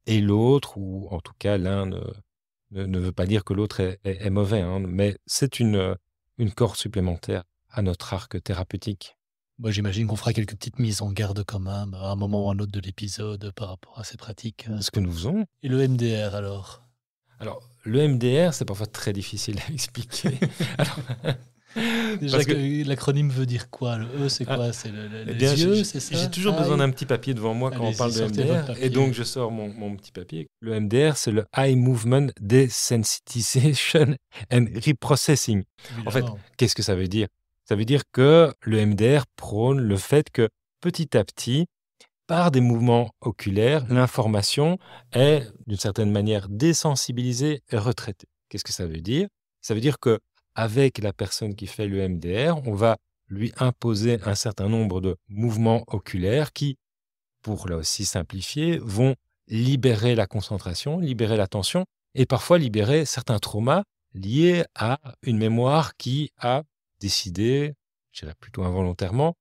et 0.06 0.20
l'autre, 0.20 0.78
ou 0.78 1.08
en 1.10 1.20
tout 1.20 1.34
cas 1.38 1.58
l'un 1.58 1.86
ne, 1.86 2.00
ne, 2.70 2.98
veut 2.98 3.12
pas 3.12 3.26
dire 3.26 3.44
que 3.44 3.54
l'autre 3.54 3.80
est, 3.80 4.30
mauvais, 4.30 4.60
hein, 4.60 4.80
mais 4.80 5.16
c'est 5.26 5.60
une, 5.60 5.96
une 6.38 6.52
corde 6.52 6.76
supplémentaire 6.76 7.44
à 7.70 7.82
notre 7.82 8.14
arc 8.14 8.42
thérapeutique. 8.42 9.16
Moi, 9.58 9.70
j'imagine 9.70 10.06
qu'on 10.06 10.16
fera 10.16 10.32
quelques 10.32 10.56
petites 10.56 10.78
mises 10.78 11.02
en 11.02 11.12
garde 11.12 11.44
quand 11.44 11.60
même 11.60 11.94
à 11.94 12.10
un 12.10 12.16
moment 12.16 12.46
ou 12.46 12.50
à 12.50 12.54
un 12.54 12.58
autre 12.58 12.72
de 12.72 12.80
l'épisode 12.80 13.52
par 13.52 13.68
rapport 13.68 13.98
à 13.98 14.04
ces 14.04 14.16
pratiques. 14.16 14.66
Ce 14.80 14.90
que 14.90 14.98
nous 14.98 15.12
faisons. 15.12 15.46
Et 15.62 15.68
le 15.68 15.86
MDR 15.86 16.34
alors? 16.34 16.82
Alors, 17.38 17.68
le 17.84 18.08
MDR, 18.08 18.54
c'est 18.54 18.64
parfois 18.64 18.86
très 18.86 19.12
difficile 19.12 19.58
à 19.68 19.72
expliquer. 19.72 20.38
alors, 20.78 20.98
Déjà, 22.20 22.38
l'acronyme 22.86 23.30
veut 23.30 23.46
dire 23.46 23.70
quoi 23.70 23.96
Le 23.98 24.06
E, 24.24 24.28
c'est 24.28 24.44
ah, 24.48 24.56
quoi 24.56 24.72
C'est 24.72 24.90
le, 24.90 25.08
le, 25.08 25.24
les 25.32 25.62
yeux, 25.62 25.84
c'est 25.84 26.00
ça? 26.00 26.16
J'ai 26.16 26.30
toujours 26.30 26.54
besoin 26.54 26.76
d'un 26.76 26.90
petit 26.90 27.06
papier 27.06 27.34
devant 27.34 27.54
moi 27.54 27.70
quand 27.70 27.84
on 27.84 27.92
parle 27.92 28.12
de 28.12 28.24
MDR. 28.24 28.76
Et 28.80 28.90
donc, 28.90 29.12
je 29.12 29.22
sors 29.22 29.50
mon, 29.50 29.68
mon, 29.68 29.96
petit 29.96 30.12
papier. 30.12 30.48
Le 30.60 30.78
MDR, 30.80 31.16
c'est 31.16 31.32
le 31.32 31.44
Eye 31.56 31.76
Movement 31.76 32.28
Desensitization 32.40 34.16
and 34.52 34.66
Reprocessing. 34.84 35.64
En 36.06 36.10
fait, 36.10 36.24
qu'est-ce 36.56 36.74
que 36.74 36.82
ça 36.82 36.94
veut 36.94 37.08
dire? 37.08 37.28
Ça 37.68 37.76
veut 37.76 37.84
dire 37.84 38.02
que 38.12 38.52
le 38.62 38.84
MDR 38.84 39.24
prône 39.36 39.80
le 39.80 39.96
fait 39.96 40.30
que 40.30 40.48
petit 40.80 41.16
à 41.16 41.24
petit, 41.24 41.66
par 42.26 42.50
des 42.50 42.60
mouvements 42.60 43.10
oculaires, 43.20 43.84
l'information 43.88 44.78
est 45.12 45.46
d'une 45.66 45.78
certaine 45.78 46.10
manière 46.10 46.48
désensibilisée 46.48 47.62
et 47.70 47.76
retraitée. 47.76 48.28
Qu'est-ce 48.48 48.64
que 48.64 48.72
ça 48.72 48.86
veut 48.86 49.00
dire? 49.00 49.28
Ça 49.60 49.74
veut 49.74 49.80
dire 49.80 49.98
que 49.98 50.18
avec 50.54 50.98
la 50.98 51.12
personne 51.12 51.54
qui 51.54 51.66
fait 51.66 51.86
le 51.86 52.08
MDR, 52.08 52.66
on 52.66 52.74
va 52.74 52.96
lui 53.28 53.52
imposer 53.56 54.18
un 54.24 54.34
certain 54.34 54.68
nombre 54.68 55.00
de 55.00 55.16
mouvements 55.28 55.84
oculaires 55.86 56.52
qui, 56.52 56.76
pour 57.42 57.68
là 57.68 57.76
aussi 57.76 58.04
simplifier, 58.04 58.78
vont 58.78 59.14
libérer 59.48 60.14
la 60.14 60.26
concentration, 60.26 60.98
libérer 60.98 61.36
l'attention 61.36 61.84
et 62.14 62.26
parfois 62.26 62.58
libérer 62.58 63.04
certains 63.04 63.38
traumas 63.38 63.84
liés 64.14 64.64
à 64.74 65.00
une 65.22 65.38
mémoire 65.38 65.96
qui 65.96 66.30
a 66.38 66.62
décidé, 67.00 67.74
je 68.12 68.20
dirais 68.20 68.34
plutôt 68.38 68.64
involontairement, 68.64 69.34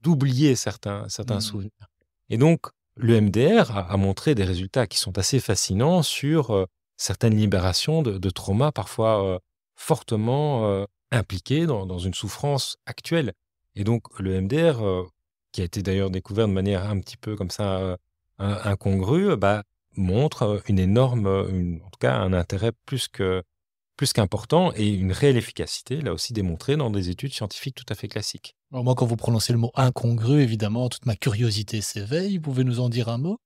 d'oublier 0.00 0.56
certains, 0.56 1.08
certains 1.08 1.36
mmh. 1.36 1.40
souvenirs. 1.42 1.88
Et 2.28 2.36
donc, 2.36 2.66
le 2.96 3.20
MDR 3.20 3.76
a, 3.76 3.96
montré 3.96 4.34
des 4.34 4.44
résultats 4.44 4.86
qui 4.86 4.98
sont 4.98 5.16
assez 5.18 5.40
fascinants 5.40 6.02
sur 6.02 6.50
euh, 6.50 6.66
certaines 6.96 7.36
libérations 7.36 8.02
de, 8.02 8.30
traumas 8.30 8.72
parfois 8.72 9.24
euh, 9.24 9.38
fortement 9.82 10.66
euh, 10.66 10.84
impliqué 11.10 11.66
dans, 11.66 11.98
une 11.98 12.14
souffrance 12.14 12.78
actuelle. 12.86 13.32
Et 13.74 13.84
donc 13.84 14.18
le 14.20 14.40
MDR, 14.40 14.80
euh, 14.80 15.06
qui 15.50 15.60
a 15.60 15.64
été 15.64 15.82
d'ailleurs 15.82 16.10
découvert 16.10 16.46
de 16.46 16.52
manière 16.52 16.88
un 16.88 17.00
petit 17.00 17.16
peu 17.16 17.36
comme 17.36 17.50
ça 17.50 17.78
euh, 17.80 17.96
incongrue, 18.38 19.36
bah, 19.36 19.64
montre 19.96 20.62
une 20.68 20.78
énorme, 20.78 21.26
en 21.26 21.90
tout 21.90 21.98
cas 21.98 22.14
un 22.14 22.32
intérêt 22.32 22.72
plus 22.86 23.08
que 23.08 23.42
plus 23.96 24.14
qu'important 24.14 24.72
et 24.74 24.88
une 24.88 25.12
réelle 25.12 25.36
efficacité, 25.36 26.00
là 26.00 26.14
aussi 26.14 26.32
démontrée 26.32 26.76
dans 26.76 26.90
des 26.90 27.10
études 27.10 27.32
scientifiques 27.34 27.74
tout 27.74 27.84
à 27.90 27.94
fait 27.94 28.08
classiques. 28.08 28.56
Alors 28.72 28.84
moi, 28.84 28.94
quand 28.94 29.04
vous 29.04 29.16
prononcez 29.16 29.52
le 29.52 29.58
mot 29.58 29.70
incongru, 29.74 30.40
évidemment, 30.40 30.88
toute 30.88 31.04
ma 31.04 31.14
curiosité 31.14 31.82
s'éveille. 31.82 32.38
Vous 32.38 32.42
pouvez 32.42 32.64
nous 32.64 32.80
en 32.80 32.88
dire 32.88 33.10
un 33.10 33.18
mot? 33.18 33.38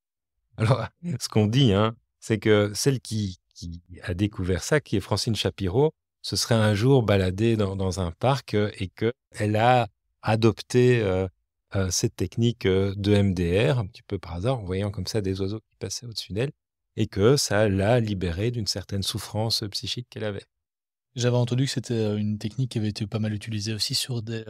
Alors, 0.57 0.87
ce 1.21 1.29
qu'on 1.29 1.47
dit, 1.47 1.73
hein, 1.73 1.97
c'est 2.21 2.39
que 2.39 2.71
celle 2.75 3.01
qui, 3.01 3.39
qui 3.55 3.83
a 4.05 4.15
découvert 4.15 4.63
ça, 4.63 4.81
qui 4.81 4.97
est 4.97 5.01
Francine 5.01 5.35
Shapiro, 5.35 5.93
se 6.27 6.35
serait 6.35 6.57
un 6.57 6.75
jour 6.75 7.05
baladée 7.05 7.57
dans, 7.57 8.01
un 8.01 8.11
parc 8.11 8.55
euh, 8.55 8.73
et 8.81 8.89
qu'elle 8.89 9.55
a 9.55 9.87
adopté 10.23 11.01
euh, 11.01 11.29
euh, 11.77 11.89
cette 11.93 12.17
technique 12.17 12.67
de 12.67 13.23
MDR, 13.23 13.79
un 13.79 13.87
petit 13.87 14.03
peu 14.03 14.19
par 14.19 14.35
hasard, 14.35 14.59
en 14.59 14.65
voyant 14.65 14.91
comme 14.91 15.07
ça 15.07 15.21
des 15.21 15.41
oiseaux 15.41 15.61
qui 15.61 15.77
passaient 15.79 16.05
au-dessus 16.05 16.33
d'elle, 16.33 16.51
et 16.97 17.07
que 17.07 17.37
ça 17.37 17.69
l'a 17.69 18.01
libérée 18.01 18.51
d'une 18.51 18.67
certaine 18.67 19.05
souffrance 19.05 19.63
psychique 19.71 20.09
qu'elle 20.11 20.25
avait. 20.25 20.43
J'avais 21.15 21.37
entendu 21.37 21.67
que 21.67 21.71
c'était 21.71 22.17
une 22.17 22.39
technique 22.39 22.73
qui 22.73 22.79
avait 22.79 22.89
été 22.89 23.07
pas 23.07 23.21
mal 23.21 23.33
utilisée 23.33 23.73
aussi 23.73 23.95
sur 23.95 24.21
des, 24.21 24.45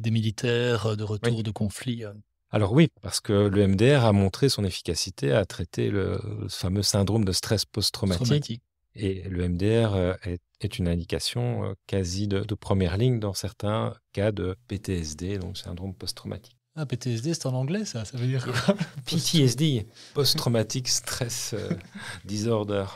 des, 0.00 0.10
militaires 0.10 0.96
de 0.96 1.04
retour 1.04 1.44
de 1.44 1.50
conflit. 1.52 2.02
Alors 2.50 2.72
oui, 2.72 2.88
parce 3.02 3.20
que 3.20 3.32
le 3.32 3.68
MDR 3.68 4.04
a 4.04 4.12
montré 4.12 4.48
son 4.48 4.64
efficacité 4.64 5.32
à 5.32 5.46
traiter 5.46 5.90
le, 5.90 6.20
fameux 6.48 6.82
syndrome 6.82 7.24
de 7.24 7.32
stress 7.32 7.64
post-traumatique. 7.64 8.60
Et 8.94 9.22
le 9.28 9.48
MDR 9.48 10.16
est, 10.24 10.78
une 10.78 10.88
indication 10.88 11.74
quasi 11.86 12.28
de, 12.28 12.42
première 12.54 12.96
ligne 12.96 13.20
dans 13.20 13.34
certains 13.34 13.94
cas 14.12 14.32
de 14.32 14.56
PTSD, 14.68 15.38
donc 15.38 15.56
syndrome 15.56 15.94
post-traumatique. 15.94 16.56
Ah, 16.76 16.86
PTSD, 16.86 17.34
c'est 17.34 17.46
en 17.46 17.54
anglais, 17.54 17.84
ça 17.84 18.04
Ça 18.04 18.16
veut 18.16 18.26
dire 18.26 18.44
quoi? 18.44 18.74
PTSD, 19.06 19.86
Post-Traumatic 20.14 20.88
Stress 20.88 21.54
Disorder. 22.24 22.86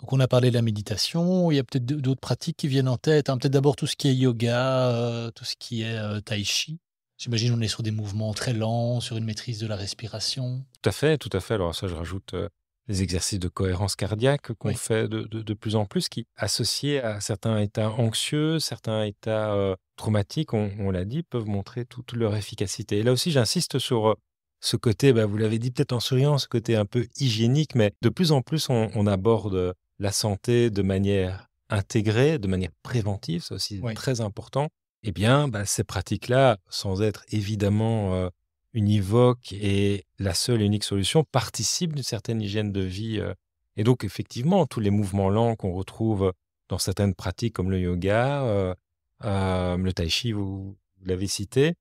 Donc 0.00 0.12
on 0.12 0.20
a 0.20 0.28
parlé 0.28 0.50
de 0.50 0.54
la 0.54 0.62
méditation, 0.62 1.50
il 1.50 1.56
y 1.56 1.58
a 1.58 1.64
peut-être 1.64 1.84
d'autres 1.84 2.20
pratiques 2.20 2.56
qui 2.56 2.68
viennent 2.68 2.88
en 2.88 2.98
tête. 2.98 3.28
Hein. 3.28 3.38
Peut-être 3.38 3.52
d'abord 3.52 3.76
tout 3.76 3.86
ce 3.86 3.96
qui 3.96 4.08
est 4.08 4.14
yoga, 4.14 4.90
euh, 4.90 5.30
tout 5.32 5.44
ce 5.44 5.56
qui 5.58 5.82
est 5.82 5.98
euh, 5.98 6.20
tai 6.20 6.44
chi. 6.44 6.78
J'imagine 7.16 7.52
on 7.52 7.60
est 7.60 7.68
sur 7.68 7.82
des 7.82 7.90
mouvements 7.90 8.32
très 8.32 8.52
lents, 8.52 9.00
sur 9.00 9.16
une 9.16 9.24
maîtrise 9.24 9.58
de 9.58 9.66
la 9.66 9.74
respiration. 9.74 10.64
Tout 10.80 10.88
à 10.88 10.92
fait, 10.92 11.18
tout 11.18 11.30
à 11.32 11.40
fait. 11.40 11.54
Alors 11.54 11.74
ça, 11.74 11.88
je 11.88 11.94
rajoute 11.94 12.34
euh, 12.34 12.48
les 12.88 13.02
exercices 13.02 13.38
de 13.38 13.48
cohérence 13.48 13.96
cardiaque 13.96 14.52
qu'on 14.54 14.74
fait 14.74 15.08
de, 15.08 15.22
de, 15.22 15.54
plus 15.54 15.76
en 15.76 15.84
plus, 15.84 16.08
qui 16.08 16.26
associés 16.36 17.00
à 17.00 17.20
certains 17.20 17.60
états 17.60 17.90
anxieux, 17.90 18.58
certains 18.58 19.04
états 19.04 19.76
traumatiques, 19.96 20.54
on, 20.54 20.90
l'a 20.90 21.04
dit, 21.04 21.22
peuvent 21.22 21.46
montrer 21.46 21.84
toute 21.84 22.12
leur 22.12 22.34
efficacité. 22.34 22.98
Et 22.98 23.02
là 23.02 23.12
aussi, 23.12 23.30
j'insiste 23.30 23.78
sur 23.78 24.16
ce 24.60 24.76
côté, 24.76 25.12
bah, 25.12 25.26
vous 25.26 25.36
l'avez 25.36 25.58
dit 25.58 25.70
peut-être 25.70 25.92
en 25.92 26.00
souriant, 26.00 26.38
ce 26.38 26.48
côté 26.48 26.76
un 26.76 26.86
peu 26.86 27.06
hygiénique, 27.18 27.74
mais 27.74 27.92
de 28.02 28.08
plus 28.08 28.32
en 28.32 28.42
plus, 28.42 28.70
on, 28.70 28.90
on 28.94 29.06
aborde 29.06 29.74
la 29.98 30.12
santé 30.12 30.70
de 30.70 30.82
manière 30.82 31.48
intégrée, 31.68 32.38
de 32.38 32.48
manière 32.48 32.70
préventive, 32.82 33.42
c'est 33.42 33.54
aussi 33.54 33.82
très 33.94 34.20
important, 34.20 34.68
eh 35.02 35.12
bien, 35.12 35.48
bah, 35.48 35.64
ces 35.64 35.84
pratiques-là, 35.84 36.58
sans 36.68 37.02
être 37.02 37.24
évidemment 37.30 38.14
euh, 38.14 38.28
univoques 38.74 39.52
et 39.52 40.04
la 40.18 40.34
seule 40.34 40.62
et 40.62 40.64
unique 40.64 40.84
solution, 40.84 41.24
participent 41.24 41.94
d'une 41.94 42.02
certaine 42.02 42.40
hygiène 42.40 42.72
de 42.72 42.80
vie. 42.80 43.18
Euh. 43.20 43.34
et 43.76 43.84
donc, 43.84 44.04
effectivement, 44.04 44.66
tous 44.66 44.80
les 44.80 44.90
mouvements 44.90 45.30
lents 45.30 45.56
qu'on 45.56 45.72
retrouve 45.72 46.32
dans 46.68 46.78
certaines 46.78 47.14
pratiques 47.14 47.54
comme 47.54 47.70
le 47.70 47.80
yoga, 47.80 48.42
euh, 48.44 49.76
le 49.76 49.92
tai 49.92 50.08
chi, 50.08 50.32
vous 50.32 50.76
l'avez 51.04 51.26
cité, 51.26 51.74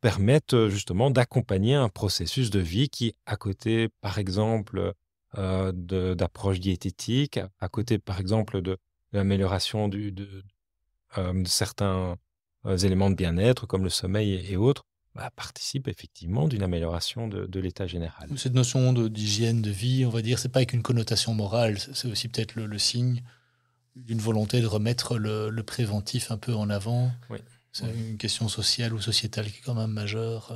permettent 0.00 0.68
justement 0.68 1.10
d'accompagner 1.10 1.74
un 1.74 1.88
processus 1.88 2.50
de 2.50 2.60
vie 2.60 2.88
qui, 2.88 3.14
à 3.26 3.36
côté, 3.36 3.88
par 4.00 4.18
exemple, 4.18 4.94
euh, 5.36 5.72
d'approches 6.14 6.60
diététiques, 6.60 7.38
à 7.60 7.68
côté, 7.68 7.98
par 7.98 8.18
exemple, 8.18 8.62
de, 8.62 8.78
l'amélioration 9.12 9.88
de, 9.88 10.44
euh, 11.18 11.44
certains 11.44 12.16
euh, 12.66 12.76
éléments 12.78 13.10
de 13.10 13.14
bien-être, 13.14 13.66
comme 13.66 13.84
le 13.84 13.90
sommeil 13.90 14.34
et, 14.50 14.56
autres, 14.56 14.84
bah, 15.18 15.30
participe 15.34 15.88
effectivement 15.88 16.46
d'une 16.46 16.62
amélioration 16.62 17.26
de, 17.26 17.58
l'état 17.58 17.88
général. 17.88 18.28
Cette 18.36 18.54
notion 18.54 18.92
d'hygiène 18.92 19.62
de, 19.62 19.70
vie, 19.70 20.06
on 20.06 20.10
va 20.10 20.22
dire, 20.22 20.38
c'est 20.38 20.48
pas 20.48 20.60
avec 20.60 20.72
une 20.72 20.82
connotation 20.82 21.34
morale, 21.34 21.76
c'est 21.78 22.08
aussi 22.08 22.28
peut-être 22.28 22.54
le, 22.54 22.78
signe 22.78 23.24
d'une 23.96 24.20
volonté 24.20 24.60
de 24.60 24.66
remettre 24.66 25.18
le, 25.18 25.60
préventif 25.62 26.30
un 26.30 26.36
peu 26.36 26.54
en 26.54 26.70
avant. 26.70 27.10
C'est 27.72 27.92
une 27.92 28.16
question 28.16 28.48
sociale 28.48 28.94
ou 28.94 29.00
sociétale 29.00 29.46
qui 29.50 29.58
est 29.58 29.62
quand 29.64 29.74
même 29.74 29.90
majeure. 29.90 30.52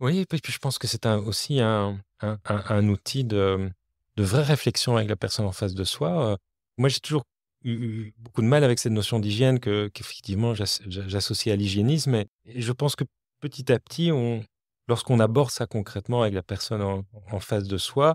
Oui, 0.00 0.26
puis 0.26 0.40
je 0.46 0.58
pense 0.58 0.78
que 0.78 0.86
c'est 0.86 1.06
aussi 1.06 1.60
un, 1.60 1.98
un, 2.20 2.88
outil 2.88 3.24
de, 3.24 3.70
de 4.16 4.22
vraie 4.24 4.42
réflexion 4.42 4.98
avec 4.98 5.08
la 5.08 5.16
personne 5.16 5.46
en 5.46 5.52
face 5.52 5.74
de 5.74 5.84
soi. 5.84 6.32
Euh, 6.32 6.36
moi, 6.76 6.90
j'ai 6.90 7.00
toujours 7.00 7.24
eu, 7.64 8.12
beaucoup 8.18 8.42
de 8.42 8.46
mal 8.46 8.62
avec 8.62 8.78
cette 8.78 8.92
notion 8.92 9.18
d'hygiène 9.18 9.58
que, 9.58 9.88
qu'effectivement 9.88 10.54
j'associe 10.54 11.52
à 11.52 11.56
l'hygiénisme. 11.56 12.14
Et, 12.14 12.28
je 12.60 12.72
pense 12.72 12.94
que 12.94 13.04
petit 13.40 13.72
à 13.72 13.78
petit, 13.78 14.10
on, 14.12 14.42
lorsqu'on 14.88 15.20
aborde 15.20 15.50
ça 15.50 15.66
concrètement 15.66 16.22
avec 16.22 16.34
la 16.34 16.42
personne 16.42 16.82
en, 16.82 17.40
face 17.40 17.64
de 17.64 17.78
soi, 17.78 18.14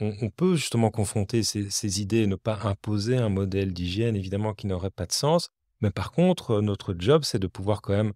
on, 0.00 0.30
peut 0.30 0.54
justement 0.54 0.90
confronter 0.90 1.42
ces, 1.42 2.00
idées 2.00 2.18
et 2.18 2.26
ne 2.28 2.36
pas 2.36 2.58
imposer 2.62 3.16
un 3.16 3.28
modèle 3.28 3.72
d'hygiène, 3.72 4.14
évidemment, 4.14 4.54
qui 4.54 4.68
n'aurait 4.68 4.90
pas 4.90 5.06
de 5.06 5.12
sens. 5.12 5.48
Mais 5.80 5.90
par 5.90 6.12
contre, 6.12 6.60
notre 6.60 6.94
job, 6.96 7.24
c'est 7.24 7.40
de 7.40 7.48
pouvoir 7.48 7.82
quand 7.82 7.94
même 7.94 8.12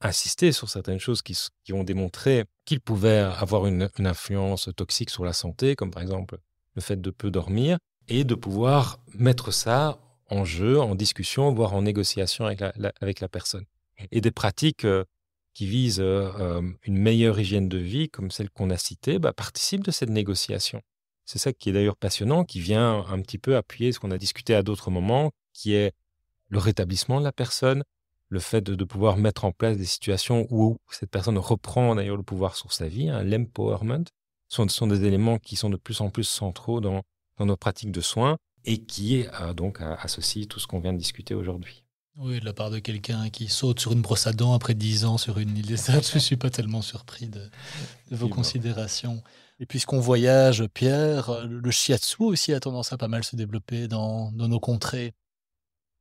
insister 0.00 0.52
sur 0.52 0.68
certaines 0.68 0.98
choses 0.98 1.22
qui, 1.22 1.36
ont 1.72 1.84
démontré 1.84 2.44
qu'ils 2.64 2.80
pouvaient 2.80 3.18
avoir 3.18 3.66
une, 3.66 3.88
influence 3.98 4.68
toxique 4.76 5.10
sur 5.10 5.24
la 5.24 5.32
santé, 5.32 5.76
comme 5.76 5.90
par 5.90 6.02
exemple 6.02 6.38
le 6.74 6.82
fait 6.82 7.00
de 7.00 7.10
peu 7.10 7.30
dormir, 7.30 7.78
et 8.08 8.24
de 8.24 8.34
pouvoir 8.34 8.98
mettre 9.14 9.52
ça 9.52 9.98
en 10.28 10.44
jeu, 10.44 10.80
en 10.80 10.94
discussion, 10.94 11.52
voire 11.52 11.74
en 11.74 11.82
négociation 11.82 12.46
avec 12.46 12.60
la, 12.60 12.92
avec 13.00 13.20
la 13.20 13.28
personne. 13.28 13.64
Et 14.10 14.20
des 14.20 14.30
pratiques 14.30 14.84
euh, 14.84 15.04
qui 15.56 15.64
visent 15.64 16.02
euh, 16.02 16.60
une 16.82 16.98
meilleure 16.98 17.40
hygiène 17.40 17.66
de 17.66 17.78
vie, 17.78 18.10
comme 18.10 18.30
celle 18.30 18.50
qu'on 18.50 18.68
a 18.68 18.76
citée, 18.76 19.18
bah, 19.18 19.32
participent 19.32 19.84
de 19.84 19.90
cette 19.90 20.10
négociation. 20.10 20.82
C'est 21.24 21.38
ça 21.38 21.54
qui 21.54 21.70
est 21.70 21.72
d'ailleurs 21.72 21.96
passionnant, 21.96 22.44
qui 22.44 22.60
vient 22.60 23.06
un 23.08 23.22
petit 23.22 23.38
peu 23.38 23.56
appuyer 23.56 23.90
ce 23.92 23.98
qu'on 23.98 24.10
a 24.10 24.18
discuté 24.18 24.54
à 24.54 24.62
d'autres 24.62 24.90
moments, 24.90 25.30
qui 25.54 25.72
est 25.72 25.94
le 26.50 26.58
rétablissement 26.58 27.20
de 27.20 27.24
la 27.24 27.32
personne, 27.32 27.84
le 28.28 28.38
fait 28.38 28.60
de, 28.60 28.84
pouvoir 28.84 29.16
mettre 29.16 29.46
en 29.46 29.52
place 29.52 29.78
des 29.78 29.86
situations 29.86 30.46
où 30.50 30.76
cette 30.90 31.10
personne 31.10 31.38
reprend 31.38 31.94
d'ailleurs 31.94 32.18
le 32.18 32.22
pouvoir 32.22 32.54
sur 32.54 32.74
sa 32.74 32.86
vie, 32.86 33.08
hein, 33.08 33.24
l'empowerment, 33.24 34.04
sont, 34.48 34.68
sont 34.68 34.86
des 34.86 35.04
éléments 35.04 35.38
qui 35.38 35.56
sont 35.56 35.70
de 35.70 35.78
plus 35.78 36.02
en 36.02 36.10
plus 36.10 36.24
centraux 36.24 36.82
dans, 36.82 37.00
nos 37.40 37.56
pratiques 37.56 37.92
de 37.92 38.02
soins 38.02 38.36
et 38.66 38.84
qui 38.84 39.20
est 39.20 39.30
euh, 39.40 39.54
donc 39.54 39.80
associé 39.80 40.44
tout 40.44 40.60
ce 40.60 40.66
qu'on 40.66 40.80
vient 40.80 40.92
de 40.92 40.98
discuter 40.98 41.34
aujourd'hui. 41.34 41.85
Oui, 42.18 42.40
de 42.40 42.44
la 42.46 42.54
part 42.54 42.70
de 42.70 42.78
quelqu'un 42.78 43.28
qui 43.28 43.48
saute 43.48 43.78
sur 43.78 43.92
une 43.92 44.00
brosse 44.00 44.26
à 44.26 44.32
dents 44.32 44.54
après 44.54 44.72
dix 44.72 45.04
ans 45.04 45.18
sur 45.18 45.38
une 45.38 45.54
île 45.56 45.66
déserte, 45.66 46.08
je 46.08 46.14
ne 46.14 46.20
suis 46.20 46.36
pas 46.36 46.48
tellement 46.48 46.80
surpris 46.80 47.28
de, 47.28 47.42
vos 48.10 48.28
considérations. 48.28 49.22
Et 49.60 49.66
puisqu'on 49.66 50.00
voyage, 50.00 50.66
Pierre, 50.72 51.46
le 51.46 51.70
shiatsu 51.70 52.22
aussi 52.22 52.54
a 52.54 52.60
tendance 52.60 52.92
à 52.92 52.96
pas 52.96 53.08
mal 53.08 53.22
se 53.22 53.36
développer 53.36 53.86
dans, 53.86 54.32
dans 54.32 54.48
nos 54.48 54.60
contrées. 54.60 55.14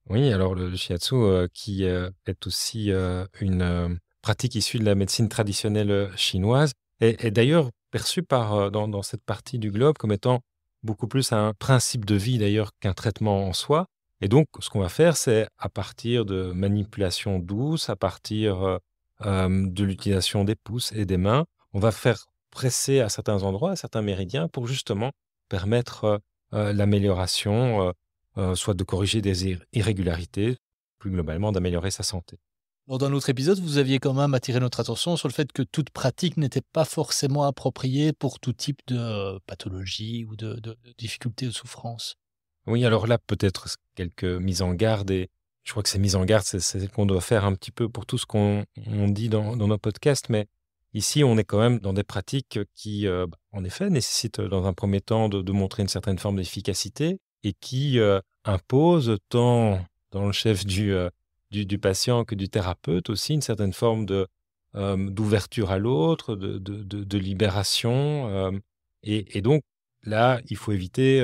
Oui, 0.09 0.31
alors 0.31 0.55
le 0.55 0.73
shiatsu, 0.75 1.15
euh, 1.15 1.47
qui 1.53 1.83
euh, 1.83 2.09
est 2.27 2.47
aussi 2.47 2.91
euh, 2.91 3.25
une 3.41 3.99
pratique 4.21 4.55
issue 4.55 4.79
de 4.79 4.85
la 4.85 4.95
médecine 4.95 5.27
traditionnelle 5.27 6.11
chinoise, 6.15 6.71
est, 7.01 7.31
d'ailleurs 7.31 7.71
perçu 7.91 8.23
par, 8.23 8.71
dans, 8.71 9.01
cette 9.01 9.23
partie 9.23 9.59
du 9.59 9.69
globe 9.69 9.97
comme 9.97 10.13
étant 10.13 10.41
beaucoup 10.83 11.07
plus 11.07 11.33
un 11.33 11.53
principe 11.53 12.05
de 12.05 12.15
vie 12.15 12.37
d'ailleurs 12.37 12.71
qu'un 12.79 12.93
traitement 12.93 13.47
en 13.47 13.53
soi. 13.53 13.87
Et 14.21 14.27
donc, 14.27 14.47
ce 14.59 14.69
qu'on 14.69 14.79
va 14.79 14.89
faire, 14.89 15.17
c'est 15.17 15.47
à 15.57 15.69
partir 15.69 16.25
de 16.25 16.51
manipulations 16.51 17.39
douces, 17.39 17.89
à 17.89 17.95
partir 17.95 18.79
de 19.21 19.83
l'utilisation 19.83 20.43
des 20.43 20.55
pouces 20.55 20.91
et 20.93 21.05
des 21.05 21.17
mains, 21.17 21.45
on 21.73 21.79
va 21.79 21.91
faire 21.91 22.25
presser 22.49 23.01
à 23.01 23.09
certains 23.09 23.43
endroits, 23.43 23.71
à 23.71 23.75
certains 23.75 24.01
méridiens, 24.01 24.47
pour 24.47 24.67
justement 24.67 25.11
permettre 25.49 26.21
l'amélioration 26.51 27.93
euh, 28.37 28.53
soit 28.53 28.73
de 28.73 28.83
corriger 28.83 29.21
des 29.21 29.57
irrégularités, 29.71 30.57
plus 30.99 31.09
globalement 31.09 31.53
d'améliorer 31.53 31.89
sa 31.89 32.03
santé. 32.03 32.37
Dans 32.87 33.01
un 33.05 33.13
autre 33.13 33.29
épisode, 33.29 33.59
vous 33.59 33.77
aviez 33.77 33.99
quand 33.99 34.13
même 34.13 34.33
attiré 34.33 34.59
notre 34.59 34.81
attention 34.81 35.15
sur 35.15 35.29
le 35.29 35.33
fait 35.33 35.53
que 35.53 35.63
toute 35.63 35.89
pratique 35.89 36.35
n'était 36.35 36.61
pas 36.61 36.83
forcément 36.83 37.43
appropriée 37.43 38.11
pour 38.11 38.41
tout 38.41 38.51
type 38.51 38.81
de 38.87 38.97
euh, 38.97 39.39
pathologie 39.47 40.25
ou 40.25 40.35
de, 40.35 40.55
de, 40.55 40.77
de 40.83 40.93
difficultés 40.97 41.45
ou 41.45 41.49
de 41.49 41.55
souffrance. 41.55 42.17
Oui, 42.67 42.85
alors 42.85 43.07
là, 43.07 43.17
peut-être 43.17 43.77
quelques 43.95 44.23
mises 44.23 44.61
en 44.61 44.73
garde, 44.73 45.11
et 45.11 45.29
je 45.63 45.71
crois 45.71 45.83
que 45.83 45.89
ces 45.89 45.99
mises 45.99 46.15
en 46.15 46.25
garde, 46.25 46.43
c'est 46.43 46.59
ce 46.59 46.87
qu'on 46.87 47.05
doit 47.05 47.21
faire 47.21 47.45
un 47.45 47.53
petit 47.53 47.71
peu 47.71 47.89
pour 47.89 48.05
tout 48.05 48.17
ce 48.17 48.25
qu'on 48.25 48.65
dit 49.09 49.29
dans, 49.29 49.55
nos 49.55 49.77
podcasts, 49.77 50.29
mais 50.29 50.47
ici, 50.93 51.23
on 51.23 51.37
est 51.37 51.43
quand 51.43 51.59
même 51.59 51.79
dans 51.79 51.93
des 51.93 52.03
pratiques 52.03 52.59
qui, 52.73 53.07
euh, 53.07 53.27
en 53.51 53.63
effet, 53.63 53.89
nécessitent 53.89 54.41
dans 54.41 54.65
un 54.65 54.73
premier 54.73 55.01
temps 55.01 55.29
de 55.29 55.51
montrer 55.51 55.83
une 55.83 55.89
certaine 55.89 56.17
forme 56.17 56.37
d'efficacité, 56.37 57.19
et 57.45 57.53
qui 57.53 57.99
euh, 57.99 58.19
impose 58.43 59.17
tant 59.29 59.85
dans 60.11 60.25
le 60.25 60.31
chef 60.31 60.65
du, 60.65 60.93
euh, 60.93 61.09
du, 61.51 61.77
patient 61.77 62.25
que 62.25 62.35
du 62.35 62.49
thérapeute 62.49 63.09
aussi 63.09 63.35
une 63.35 63.41
certaine 63.41 63.71
forme 63.71 64.05
de, 64.05 64.27
euh, 64.73 65.09
d'ouverture 65.09 65.69
à 65.69 65.77
l'autre, 65.77 66.35
de, 66.35 66.57
de, 66.57 67.17
libération. 67.17 68.51
Et, 69.03 69.41
donc 69.41 69.61
là, 70.03 70.41
il 70.49 70.57
faut 70.57 70.71
éviter 70.71 71.21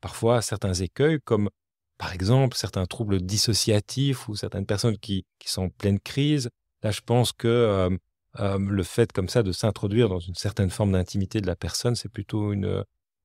parfois 0.00 0.42
certains 0.42 0.74
écueils 0.74 1.20
comme 1.24 1.50
par 1.98 2.12
exemple 2.12 2.56
certains 2.56 2.86
troubles 2.86 3.20
dissociatifs 3.20 4.28
ou 4.28 4.34
certaines 4.34 4.66
personnes 4.66 4.98
qui, 4.98 5.24
qui 5.38 5.50
sont 5.50 5.64
en 5.64 5.68
pleine 5.68 6.00
crise. 6.00 6.50
Là, 6.82 6.90
je 6.90 7.00
pense 7.02 7.32
que 7.32 7.90
le 8.38 8.82
fait 8.82 9.12
comme 9.12 9.28
ça 9.28 9.42
de 9.42 9.52
s'introduire 9.52 10.08
dans 10.08 10.20
une 10.20 10.34
certaine 10.34 10.70
forme 10.70 10.92
d'intimité 10.92 11.40
de 11.40 11.46
la 11.46 11.56
personne, 11.56 11.94
c'est 11.94 12.08
plutôt 12.08 12.52
une, 12.52 12.84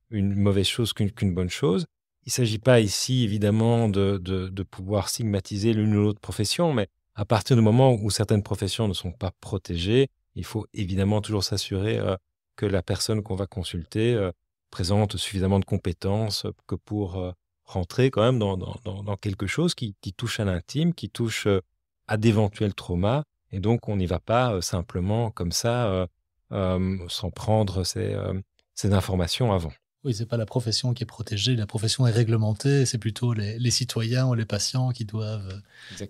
une 0.10 0.36
mauvaise 0.36 0.68
chose 0.68 0.94
qu'une 0.94 1.34
bonne 1.34 1.50
chose. 1.50 1.86
Il 2.26 2.30
ne 2.30 2.34
s'agit 2.34 2.60
pas 2.60 2.80
ici, 2.80 3.24
évidemment, 3.24 3.88
de, 3.88 4.18
de, 4.18 4.64
pouvoir 4.64 5.10
stigmatiser 5.10 5.74
l'une 5.74 5.96
ou 5.96 6.02
l'autre 6.02 6.20
profession, 6.20 6.74
mais 6.74 6.88
à 7.14 7.24
partir 7.24 7.56
du 7.56 7.62
moment 7.62 7.94
où 7.94 8.10
certaines 8.10 8.42
professions 8.42 8.88
ne 8.88 8.94
sont 8.94 9.12
pas 9.12 9.32
protégées, 9.42 10.10
il 10.34 10.44
faut 10.44 10.66
évidemment 10.74 11.22
toujours 11.22 11.44
s'assurer 11.44 12.00
euh, 12.00 12.18
que 12.56 12.66
la 12.66 12.82
personne 12.82 13.22
qu'on 13.22 13.36
va 13.36 13.46
consulter 13.46 14.16
euh, 14.16 14.32
présente 14.76 15.16
suffisamment 15.16 15.62
de 15.62 15.64
compétences 15.64 16.46
que 16.68 16.76
pour 16.76 17.16
euh, 17.16 17.32
rentrer 17.64 18.12
quand 18.12 18.22
même 18.22 18.40
dans, 18.40 18.58
dans, 18.58 19.16
quelque 19.16 19.48
chose 19.48 19.74
qui, 19.74 19.96
touche 20.18 20.42
à 20.42 20.44
l'intime, 20.44 20.94
qui 20.94 21.10
touche 21.10 21.48
euh, 21.48 21.62
à 22.10 22.18
d'éventuels 22.18 22.74
traumas. 22.74 23.24
Et 23.54 23.62
donc, 23.62 23.88
on 23.88 23.96
n'y 23.96 24.06
va 24.06 24.20
pas 24.20 24.52
euh, 24.52 24.60
simplement 24.60 25.32
comme 25.32 25.54
ça, 25.54 26.08
sans 26.52 27.32
prendre 27.34 27.86
ces, 27.86 28.18
ces 28.74 28.92
informations 28.92 29.54
avant. 29.54 29.72
Oui, 30.04 30.14
c'est 30.14 30.26
pas 30.26 30.36
la 30.36 30.46
profession 30.46 30.94
qui 30.94 31.04
est 31.04 31.08
protégée, 31.08 31.56
la 31.56 31.66
profession 31.66 32.06
est 32.06 32.12
réglementée, 32.12 32.86
c'est 32.86 32.98
plutôt 32.98 33.34
les, 33.34 33.72
citoyens 33.72 34.28
ou 34.28 34.34
les 34.34 34.46
patients 34.46 34.92
qui 34.92 35.06
doivent, 35.06 35.62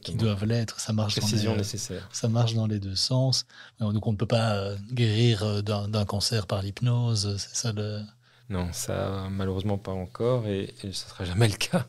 qui 0.02 0.16
doivent 0.16 0.46
l'être. 0.46 0.80
Ça 0.80 0.92
marche 0.92 1.18
Précision 1.18 1.52
dans 1.52 1.58
les, 1.58 1.62
nécessaire. 1.62 2.10
Ça 2.12 2.30
marche 2.30 2.56
dans 2.56 2.68
les 2.68 2.80
deux 2.80 2.96
sens. 2.96 3.46
Donc 3.80 4.08
on 4.08 4.12
ne 4.12 4.18
peut 4.18 4.26
pas 4.26 4.76
guérir 4.92 5.62
d'un 5.64 6.06
cancer 6.06 6.48
par 6.48 6.64
l'hypnose, 6.64 7.38
c'est 7.38 7.56
ça 7.56 7.72
le... 7.72 8.02
Non, 8.50 8.72
ça 8.74 9.28
malheureusement 9.32 9.78
pas 9.78 9.92
encore 9.92 10.48
et, 10.48 10.74
ce 10.82 10.88
ne 10.88 10.92
sera 10.92 11.26
jamais 11.26 11.48
le 11.48 11.56
cas. 11.56 11.88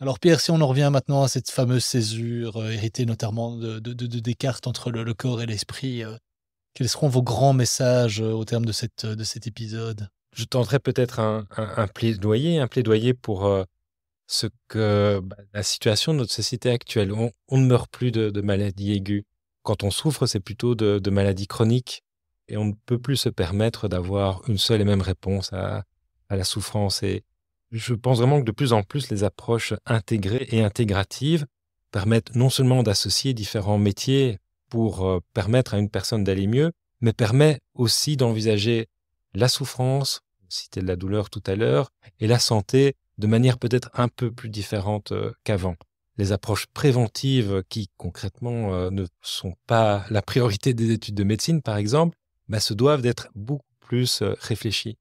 Alors 0.00 0.20
Pierre, 0.20 0.40
si 0.40 0.52
on 0.52 0.60
en 0.60 0.68
revient 0.68 0.90
maintenant 0.92 1.24
à 1.24 1.28
cette 1.28 1.50
fameuse 1.50 1.84
césure 1.84 2.58
euh, 2.58 2.70
héritée 2.70 3.04
notamment 3.04 3.56
de, 3.56 3.80
Descartes 3.80 4.68
entre 4.68 4.92
le, 4.92 5.14
corps 5.14 5.42
et 5.42 5.46
l'esprit, 5.46 6.04
euh, 6.04 6.16
quels 6.74 6.88
seront 6.88 7.08
vos 7.08 7.22
grands 7.22 7.52
messages 7.52 8.20
euh, 8.20 8.30
au 8.30 8.44
terme 8.44 8.64
de, 8.64 8.70
cette, 8.70 9.06
de 9.06 9.24
cet 9.24 9.48
épisode? 9.48 10.08
Je 10.36 10.44
tenterai 10.44 10.78
peut-être 10.78 11.18
un, 11.18 11.46
plaidoyer, 11.92 12.60
un 12.60 12.68
plaidoyer 12.68 13.12
pour 13.12 13.50
ce 14.28 14.46
que 14.68 15.20
bah, 15.24 15.36
la 15.52 15.64
situation 15.64 16.12
de 16.12 16.18
notre 16.18 16.32
société 16.32 16.70
actuelle. 16.70 17.12
On, 17.12 17.58
ne 17.58 17.66
meurt 17.66 17.90
plus 17.90 18.12
de, 18.12 18.40
maladies 18.40 18.92
aiguës. 18.92 19.24
Quand 19.64 19.82
on 19.82 19.90
souffre, 19.90 20.26
c'est 20.26 20.38
plutôt 20.38 20.76
de 20.76 21.10
maladies 21.10 21.48
chroniques 21.48 22.04
et 22.48 22.56
on 22.56 22.64
ne 22.66 22.72
peut 22.86 22.98
plus 22.98 23.16
se 23.16 23.28
permettre 23.28 23.88
d'avoir 23.88 24.42
une 24.48 24.58
seule 24.58 24.80
et 24.80 24.84
même 24.84 25.02
réponse 25.02 25.52
à, 25.52 25.84
la 26.30 26.44
souffrance. 26.44 27.02
Et 27.02 27.24
je 27.70 27.94
pense 27.94 28.18
vraiment 28.18 28.40
que 28.40 28.44
de 28.44 28.52
plus 28.52 28.72
en 28.72 28.82
plus, 28.82 29.10
les 29.10 29.24
approches 29.24 29.74
intégrées 29.86 30.46
et 30.50 30.62
intégratives 30.62 31.46
permettent 31.90 32.34
non 32.34 32.50
seulement 32.50 32.82
d'associer 32.82 33.32
différents 33.32 33.78
métiers 33.78 34.38
pour 34.68 35.06
euh, 35.06 35.20
permettre 35.32 35.72
à 35.72 35.78
une 35.78 35.88
personne 35.88 36.24
d'aller 36.24 36.46
mieux, 36.46 36.72
mais 37.00 37.14
permet 37.14 37.60
aussi 37.74 38.18
d'envisager 38.18 38.88
la 39.32 39.48
souffrance, 39.48 40.20
citer 40.50 40.82
de 40.82 40.86
la 40.86 40.96
douleur 40.96 41.30
tout 41.30 41.42
à 41.46 41.54
l'heure, 41.54 41.90
et 42.20 42.26
la 42.26 42.38
santé 42.38 42.94
de 43.16 43.26
manière 43.26 43.58
peut-être 43.58 43.90
un 43.94 44.08
peu 44.08 44.30
plus 44.30 44.50
différente 44.50 45.12
euh, 45.12 45.32
qu'avant. 45.44 45.76
Les 46.18 46.32
approches 46.32 46.66
préventives 46.66 47.62
qui 47.68 47.88
concrètement 47.96 48.74
euh, 48.74 48.90
ne 48.90 49.06
sont 49.22 49.54
pas 49.66 50.04
la 50.10 50.20
priorité 50.20 50.74
des 50.74 50.90
études 50.90 51.14
de 51.14 51.24
médecine, 51.24 51.62
par 51.62 51.76
exemple, 51.76 52.18
bah, 52.48 52.60
se 52.60 52.74
doivent 52.74 53.02
d'être 53.02 53.28
beaucoup 53.34 53.64
plus 53.80 54.22
réfléchis. 54.22 54.96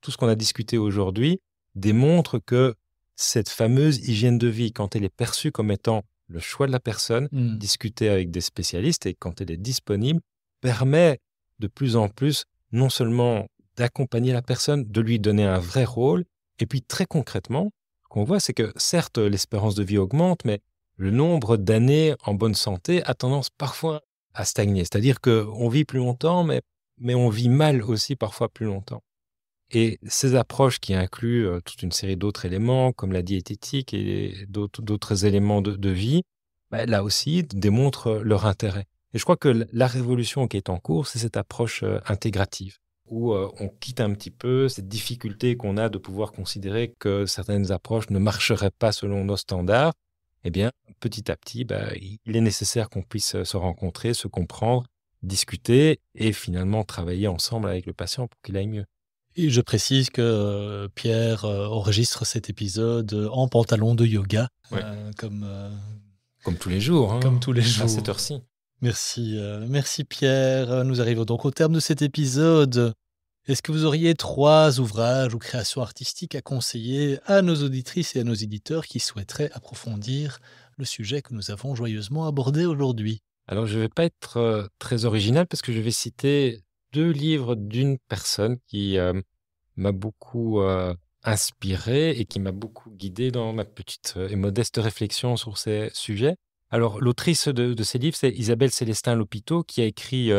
Tout 0.00 0.10
ce 0.10 0.16
qu'on 0.16 0.28
a 0.28 0.34
discuté 0.34 0.78
aujourd'hui 0.78 1.40
démontre 1.74 2.38
que 2.38 2.74
cette 3.16 3.48
fameuse 3.48 4.06
hygiène 4.08 4.38
de 4.38 4.48
vie, 4.48 4.72
quand 4.72 4.94
elle 4.94 5.04
est 5.04 5.14
perçue 5.14 5.52
comme 5.52 5.70
étant 5.70 6.02
le 6.28 6.38
choix 6.40 6.66
de 6.66 6.72
la 6.72 6.80
personne, 6.80 7.28
mmh. 7.32 7.58
discuter 7.58 8.08
avec 8.08 8.30
des 8.30 8.40
spécialistes 8.40 9.06
et 9.06 9.14
quand 9.14 9.40
elle 9.40 9.50
est 9.50 9.56
disponible, 9.56 10.20
permet 10.60 11.18
de 11.58 11.66
plus 11.66 11.96
en 11.96 12.08
plus 12.08 12.44
non 12.72 12.90
seulement 12.90 13.46
d'accompagner 13.76 14.32
la 14.32 14.42
personne, 14.42 14.84
de 14.84 15.00
lui 15.00 15.18
donner 15.18 15.44
un 15.44 15.58
vrai 15.58 15.84
rôle, 15.84 16.24
et 16.58 16.66
puis 16.66 16.82
très 16.82 17.06
concrètement, 17.06 17.70
ce 18.02 18.08
qu'on 18.08 18.24
voit, 18.24 18.40
c'est 18.40 18.54
que 18.54 18.72
certes, 18.76 19.18
l'espérance 19.18 19.74
de 19.74 19.84
vie 19.84 19.98
augmente, 19.98 20.44
mais 20.44 20.60
le 20.96 21.10
nombre 21.10 21.56
d'années 21.56 22.14
en 22.24 22.34
bonne 22.34 22.54
santé 22.54 23.02
a 23.04 23.14
tendance 23.14 23.50
parfois 23.50 24.02
à 24.32 24.44
stagner. 24.44 24.80
C'est-à-dire 24.80 25.20
qu'on 25.20 25.68
vit 25.68 25.84
plus 25.84 25.98
longtemps, 25.98 26.42
mais 26.42 26.62
mais 26.98 27.14
on 27.14 27.28
vit 27.28 27.48
mal 27.48 27.82
aussi 27.82 28.16
parfois 28.16 28.48
plus 28.48 28.66
longtemps. 28.66 29.02
Et 29.70 29.98
ces 30.06 30.36
approches 30.36 30.78
qui 30.78 30.94
incluent 30.94 31.46
euh, 31.46 31.60
toute 31.60 31.82
une 31.82 31.92
série 31.92 32.16
d'autres 32.16 32.44
éléments, 32.44 32.92
comme 32.92 33.12
la 33.12 33.22
diététique 33.22 33.94
et 33.94 34.46
d'autres 34.48 35.24
éléments 35.24 35.60
de, 35.60 35.90
vie, 35.90 36.22
bah, 36.70 36.86
là 36.86 37.02
aussi 37.02 37.42
démontrent 37.42 38.20
leur 38.22 38.46
intérêt. 38.46 38.86
Et 39.12 39.18
je 39.18 39.24
crois 39.24 39.36
que 39.36 39.66
la 39.72 39.86
révolution 39.86 40.46
qui 40.46 40.56
est 40.56 40.68
en 40.68 40.78
cours, 40.78 41.06
c'est 41.06 41.18
cette 41.18 41.36
approche 41.36 41.82
euh, 41.82 41.98
intégrative, 42.06 42.78
où 43.06 43.32
euh, 43.32 43.50
on 43.58 43.68
quitte 43.68 44.00
un 44.00 44.12
petit 44.12 44.30
peu 44.30 44.68
cette 44.68 44.88
difficulté 44.88 45.56
qu'on 45.56 45.76
a 45.78 45.88
de 45.88 45.98
pouvoir 45.98 46.32
considérer 46.32 46.94
que 46.98 47.26
certaines 47.26 47.72
approches 47.72 48.10
ne 48.10 48.18
marcheraient 48.20 48.70
pas 48.70 48.92
selon 48.92 49.24
nos 49.24 49.36
standards. 49.36 49.94
Eh 50.44 50.50
bien, 50.50 50.70
petit 51.00 51.28
à 51.28 51.36
petit, 51.36 51.64
bah, 51.64 51.88
il 51.96 52.36
est 52.36 52.40
nécessaire 52.40 52.88
qu'on 52.88 53.02
puisse 53.02 53.42
se 53.42 53.56
rencontrer, 53.56 54.14
se 54.14 54.28
comprendre 54.28 54.84
discuter 55.26 56.00
et 56.14 56.32
finalement 56.32 56.84
travailler 56.84 57.28
ensemble 57.28 57.68
avec 57.68 57.86
le 57.86 57.92
patient 57.92 58.28
pour 58.28 58.40
qu'il 58.42 58.56
aille 58.56 58.68
mieux. 58.68 58.86
Et 59.38 59.50
je 59.50 59.60
précise 59.60 60.08
que 60.08 60.22
euh, 60.22 60.88
Pierre 60.94 61.44
euh, 61.44 61.66
enregistre 61.66 62.24
cet 62.24 62.48
épisode 62.48 63.12
euh, 63.12 63.28
en 63.28 63.48
pantalon 63.48 63.94
de 63.94 64.06
yoga, 64.06 64.48
comme, 65.18 65.46
comme 66.42 66.56
tous 66.56 66.70
les 66.70 66.80
jours. 66.80 67.12
Hein, 67.12 67.20
comme 67.20 67.38
tous 67.38 67.52
les 67.52 67.60
jours. 67.60 67.84
À 67.84 67.88
cette 67.88 68.08
heure-ci. 68.08 68.40
Merci, 68.80 69.38
merci 69.68 70.04
Pierre. 70.04 70.84
Nous 70.84 71.00
arrivons 71.00 71.24
donc 71.24 71.44
au 71.46 71.50
terme 71.50 71.72
de 71.72 71.80
cet 71.80 72.02
épisode. 72.02 72.92
Est-ce 73.46 73.62
que 73.62 73.72
vous 73.72 73.84
auriez 73.84 74.14
trois 74.14 74.80
ouvrages 74.80 75.34
ou 75.34 75.38
créations 75.38 75.80
artistiques 75.80 76.34
à 76.34 76.42
conseiller 76.42 77.18
à 77.26 77.42
nos 77.42 77.62
auditrices 77.62 78.16
et 78.16 78.20
à 78.20 78.24
nos 78.24 78.34
éditeurs 78.34 78.86
qui 78.86 79.00
souhaiteraient 79.00 79.50
approfondir 79.52 80.40
le 80.76 80.84
sujet 80.84 81.22
que 81.22 81.32
nous 81.32 81.50
avons 81.50 81.74
joyeusement 81.74 82.26
abordé 82.26 82.66
aujourd'hui? 82.66 83.22
Alors, 83.48 83.66
je 83.66 83.76
ne 83.76 83.82
vais 83.82 83.88
pas 83.88 84.04
être 84.04 84.68
très 84.78 85.04
original 85.04 85.46
parce 85.46 85.62
que 85.62 85.72
je 85.72 85.80
vais 85.80 85.92
citer 85.92 86.60
deux 86.92 87.10
livres 87.10 87.54
d'une 87.54 87.98
personne 88.08 88.58
qui 88.66 88.98
m'a 89.76 89.92
beaucoup 89.92 90.60
inspiré 91.22 92.10
et 92.10 92.24
qui 92.24 92.40
m'a 92.40 92.52
beaucoup 92.52 92.90
guidé 92.90 93.30
dans 93.30 93.52
ma 93.52 93.64
petite 93.64 94.14
et 94.28 94.36
modeste 94.36 94.78
réflexion 94.78 95.36
sur 95.36 95.58
ces 95.58 95.90
sujets. 95.92 96.36
Alors, 96.70 97.00
l'autrice 97.00 97.46
de, 97.46 97.80
ces 97.84 97.98
livres, 97.98 98.16
c'est 98.16 98.30
Isabelle 98.30 98.72
Célestin 98.72 99.14
Lopito, 99.14 99.62
qui 99.62 99.80
a 99.80 99.84
écrit 99.84 100.32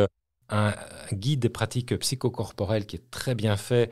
un 0.50 0.76
guide 1.14 1.40
des 1.40 1.50
pratiques 1.50 1.98
psychocorporelles 1.98 2.86
qui 2.86 2.98
est 2.98 3.10
très 3.10 3.36
bien 3.36 3.56
fait 3.56 3.90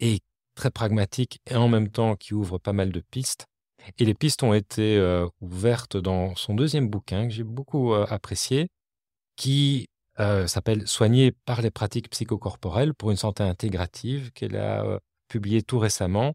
et 0.00 0.20
très 0.56 0.70
pragmatique 0.70 1.40
et 1.48 1.54
en 1.54 1.68
même 1.68 1.90
temps 1.90 2.16
qui 2.16 2.34
ouvre 2.34 2.58
pas 2.58 2.72
mal 2.72 2.90
de 2.90 3.00
pistes. 3.00 3.46
Et 3.98 4.04
les 4.04 4.14
pistes 4.14 4.42
ont 4.42 4.54
été 4.54 4.96
euh, 4.96 5.26
ouvertes 5.40 5.96
dans 5.96 6.34
son 6.34 6.54
deuxième 6.54 6.88
bouquin 6.88 7.28
que 7.28 7.32
j'ai 7.32 7.44
beaucoup 7.44 7.92
euh, 7.92 8.06
apprécié, 8.08 8.68
qui 9.36 9.88
euh, 10.20 10.46
s'appelle 10.46 10.86
Soigner 10.86 11.32
par 11.44 11.62
les 11.62 11.70
pratiques 11.70 12.10
psychocorporelles 12.10 12.94
pour 12.94 13.10
une 13.10 13.16
santé 13.16 13.42
intégrative, 13.42 14.32
qu'elle 14.32 14.56
a 14.56 15.00
publié 15.28 15.62
tout 15.62 15.78
récemment. 15.78 16.34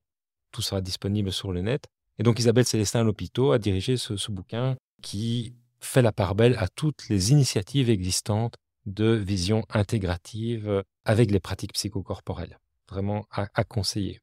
Tout 0.51 0.61
sera 0.61 0.81
disponible 0.81 1.31
sur 1.31 1.51
le 1.51 1.61
net. 1.61 1.85
Et 2.19 2.23
donc 2.23 2.39
Isabelle 2.39 2.65
Célestin 2.65 3.03
Lopito 3.03 3.51
a 3.51 3.59
dirigé 3.59 3.97
ce, 3.97 4.31
bouquin 4.31 4.75
qui 5.01 5.55
fait 5.79 6.01
la 6.01 6.11
part 6.11 6.35
belle 6.35 6.55
à 6.59 6.67
toutes 6.67 7.09
les 7.09 7.31
initiatives 7.31 7.89
existantes 7.89 8.55
de 8.85 9.13
vision 9.13 9.63
intégrative 9.69 10.83
avec 11.05 11.31
les 11.31 11.39
pratiques 11.39 11.73
psychocorporelles. 11.73 12.59
Vraiment 12.89 13.25
à 13.31 13.63
conseiller. 13.63 14.19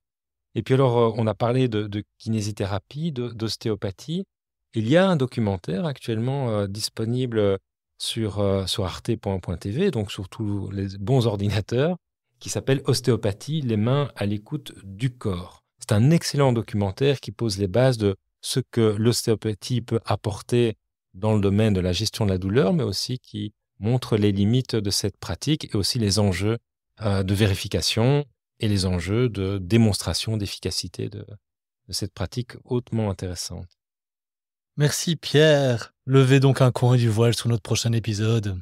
Et 0.59 0.62
puis 0.62 0.75
alors, 0.75 0.99
euh, 0.99 1.12
on 1.16 1.29
a 1.29 1.35
parlé 1.35 1.68
de, 1.68 2.03
kinésithérapie, 2.18 3.12
d'ostéopathie. 3.12 4.25
Il 4.75 4.88
y 4.88 4.97
a 4.97 5.09
un 5.09 5.14
documentaire 5.14 5.87
actuellement 5.87 6.51
euh, 6.51 6.66
disponible 6.66 7.61
sur, 7.97 8.40
euh, 8.40 8.66
sur 8.66 8.85
arte.tv, 8.85 9.92
donc 9.92 10.11
sur 10.11 10.29
tous 10.29 10.68
les 10.73 10.88
bons 10.99 11.29
ordinateurs, 11.29 11.97
qui 12.40 12.49
s'appelle 12.51 12.83
Ostéopathie, 12.87 13.61
les 13.61 13.77
mains 13.77 14.11
à 14.16 14.27
l'écoute 14.27 14.73
du 14.83 15.11
corps. 15.11 15.62
C'est 15.79 15.92
un 15.92 16.11
excellent 16.11 16.53
documentaire 16.53 17.21
qui 17.21 17.31
pose 17.31 17.59
les 17.59 17.68
bases 17.68 17.97
de 17.97 18.16
ce 18.40 18.59
que 18.59 18.97
l'ostéopathie 18.99 19.81
peut 19.81 20.01
apporter 20.07 20.75
dans 21.14 21.35
le 21.35 21.40
domaine 21.40 21.73
de 21.73 21.81
la 21.81 21.92
gestion 21.92 22.27
de 22.27 22.33
la 22.33 22.38
douleur, 22.38 22.73
mais 22.73 22.83
aussi 22.83 23.21
qui 23.21 23.53
montre 23.79 24.16
les 24.16 24.33
limites 24.33 24.75
de 24.75 24.90
cette 24.90 25.18
pratique 25.18 25.73
et 25.73 25.77
aussi 25.77 26.01
les 26.01 26.18
enjeux 26.18 26.59
de 27.01 27.35
vérification 27.35 28.25
et 28.61 28.68
les 28.68 28.87
enjeux 28.87 29.29
de 29.29 29.59
démonstration 29.59 30.37
d'efficacité 30.37 31.09
de, 31.09 31.25
cette 31.90 32.12
pratique 32.12 32.53
hautement 32.64 33.11
intéressante. 33.11 33.79
Merci 34.77 35.16
Pierre. 35.16 35.94
Levez 36.07 36.38
donc 36.38 36.61
un 36.61 36.71
coin 36.71 36.97
du 36.97 37.09
voile 37.09 37.35
sur 37.35 37.49
notre 37.49 37.62
prochain 37.62 37.92
épisode. 37.92 38.61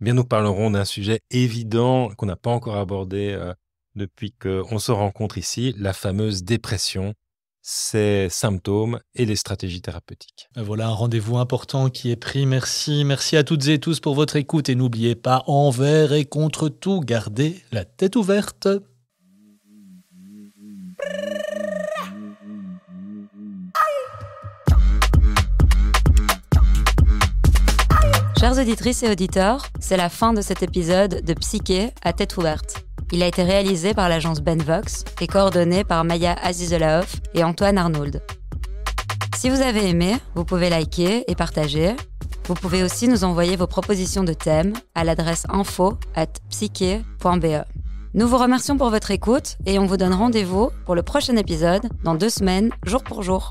Bien, 0.00 0.14
nous 0.14 0.24
parlerons 0.24 0.70
d'un 0.70 0.84
sujet 0.84 1.20
évident 1.30 2.08
qu'on 2.16 2.26
n'a 2.26 2.36
pas 2.36 2.50
encore 2.50 2.76
abordé 2.76 3.32
euh, 3.32 3.54
depuis 3.94 4.32
qu'on 4.32 4.78
se 4.78 4.92
rencontre 4.92 5.38
ici, 5.38 5.74
la 5.78 5.92
fameuse 5.92 6.42
dépression, 6.42 7.14
ses 7.62 8.28
symptômes 8.28 9.00
et 9.14 9.24
les 9.24 9.36
stratégies 9.36 9.80
thérapeutiques. 9.80 10.48
Voilà 10.56 10.88
un 10.88 10.92
rendez-vous 10.92 11.38
important 11.38 11.88
qui 11.88 12.10
est 12.10 12.16
pris. 12.16 12.44
Merci. 12.44 13.04
Merci 13.04 13.36
à 13.36 13.44
toutes 13.44 13.66
et 13.68 13.78
tous 13.78 14.00
pour 14.00 14.14
votre 14.14 14.36
écoute 14.36 14.68
et 14.68 14.74
n'oubliez 14.74 15.14
pas, 15.14 15.44
envers 15.46 16.12
et 16.12 16.26
contre 16.26 16.68
tout, 16.68 17.00
gardez 17.00 17.62
la 17.72 17.84
tête 17.84 18.16
ouverte. 18.16 18.68
Chers 28.44 28.58
auditrices 28.58 29.02
et 29.02 29.10
auditeurs, 29.10 29.66
c'est 29.80 29.96
la 29.96 30.10
fin 30.10 30.34
de 30.34 30.42
cet 30.42 30.62
épisode 30.62 31.24
de 31.24 31.32
Psyché 31.32 31.92
à 32.02 32.12
tête 32.12 32.36
ouverte. 32.36 32.84
Il 33.10 33.22
a 33.22 33.26
été 33.26 33.42
réalisé 33.42 33.94
par 33.94 34.10
l'agence 34.10 34.42
Benvox 34.42 35.04
et 35.20 35.26
coordonné 35.26 35.82
par 35.82 36.04
Maya 36.04 36.36
Azizolaoff 36.42 37.16
et 37.34 37.42
Antoine 37.42 37.78
Arnould. 37.78 38.20
Si 39.36 39.48
vous 39.48 39.62
avez 39.62 39.88
aimé, 39.88 40.16
vous 40.34 40.44
pouvez 40.44 40.68
liker 40.68 41.24
et 41.26 41.34
partager. 41.34 41.96
Vous 42.46 42.54
pouvez 42.54 42.82
aussi 42.82 43.08
nous 43.08 43.24
envoyer 43.24 43.56
vos 43.56 43.66
propositions 43.66 44.24
de 44.24 44.34
thèmes 44.34 44.74
à 44.94 45.04
l'adresse 45.04 45.46
info 45.48 45.98
at 46.14 46.26
psyche.be. 46.50 47.64
Nous 48.16 48.28
vous 48.28 48.38
remercions 48.38 48.78
pour 48.78 48.90
votre 48.90 49.10
écoute 49.10 49.56
et 49.66 49.80
on 49.80 49.86
vous 49.86 49.96
donne 49.96 50.14
rendez-vous 50.14 50.70
pour 50.84 50.94
le 50.94 51.02
prochain 51.02 51.34
épisode 51.34 51.88
dans 52.04 52.14
deux 52.14 52.28
semaines, 52.28 52.70
jour 52.86 53.02
pour 53.02 53.24
jour. 53.24 53.50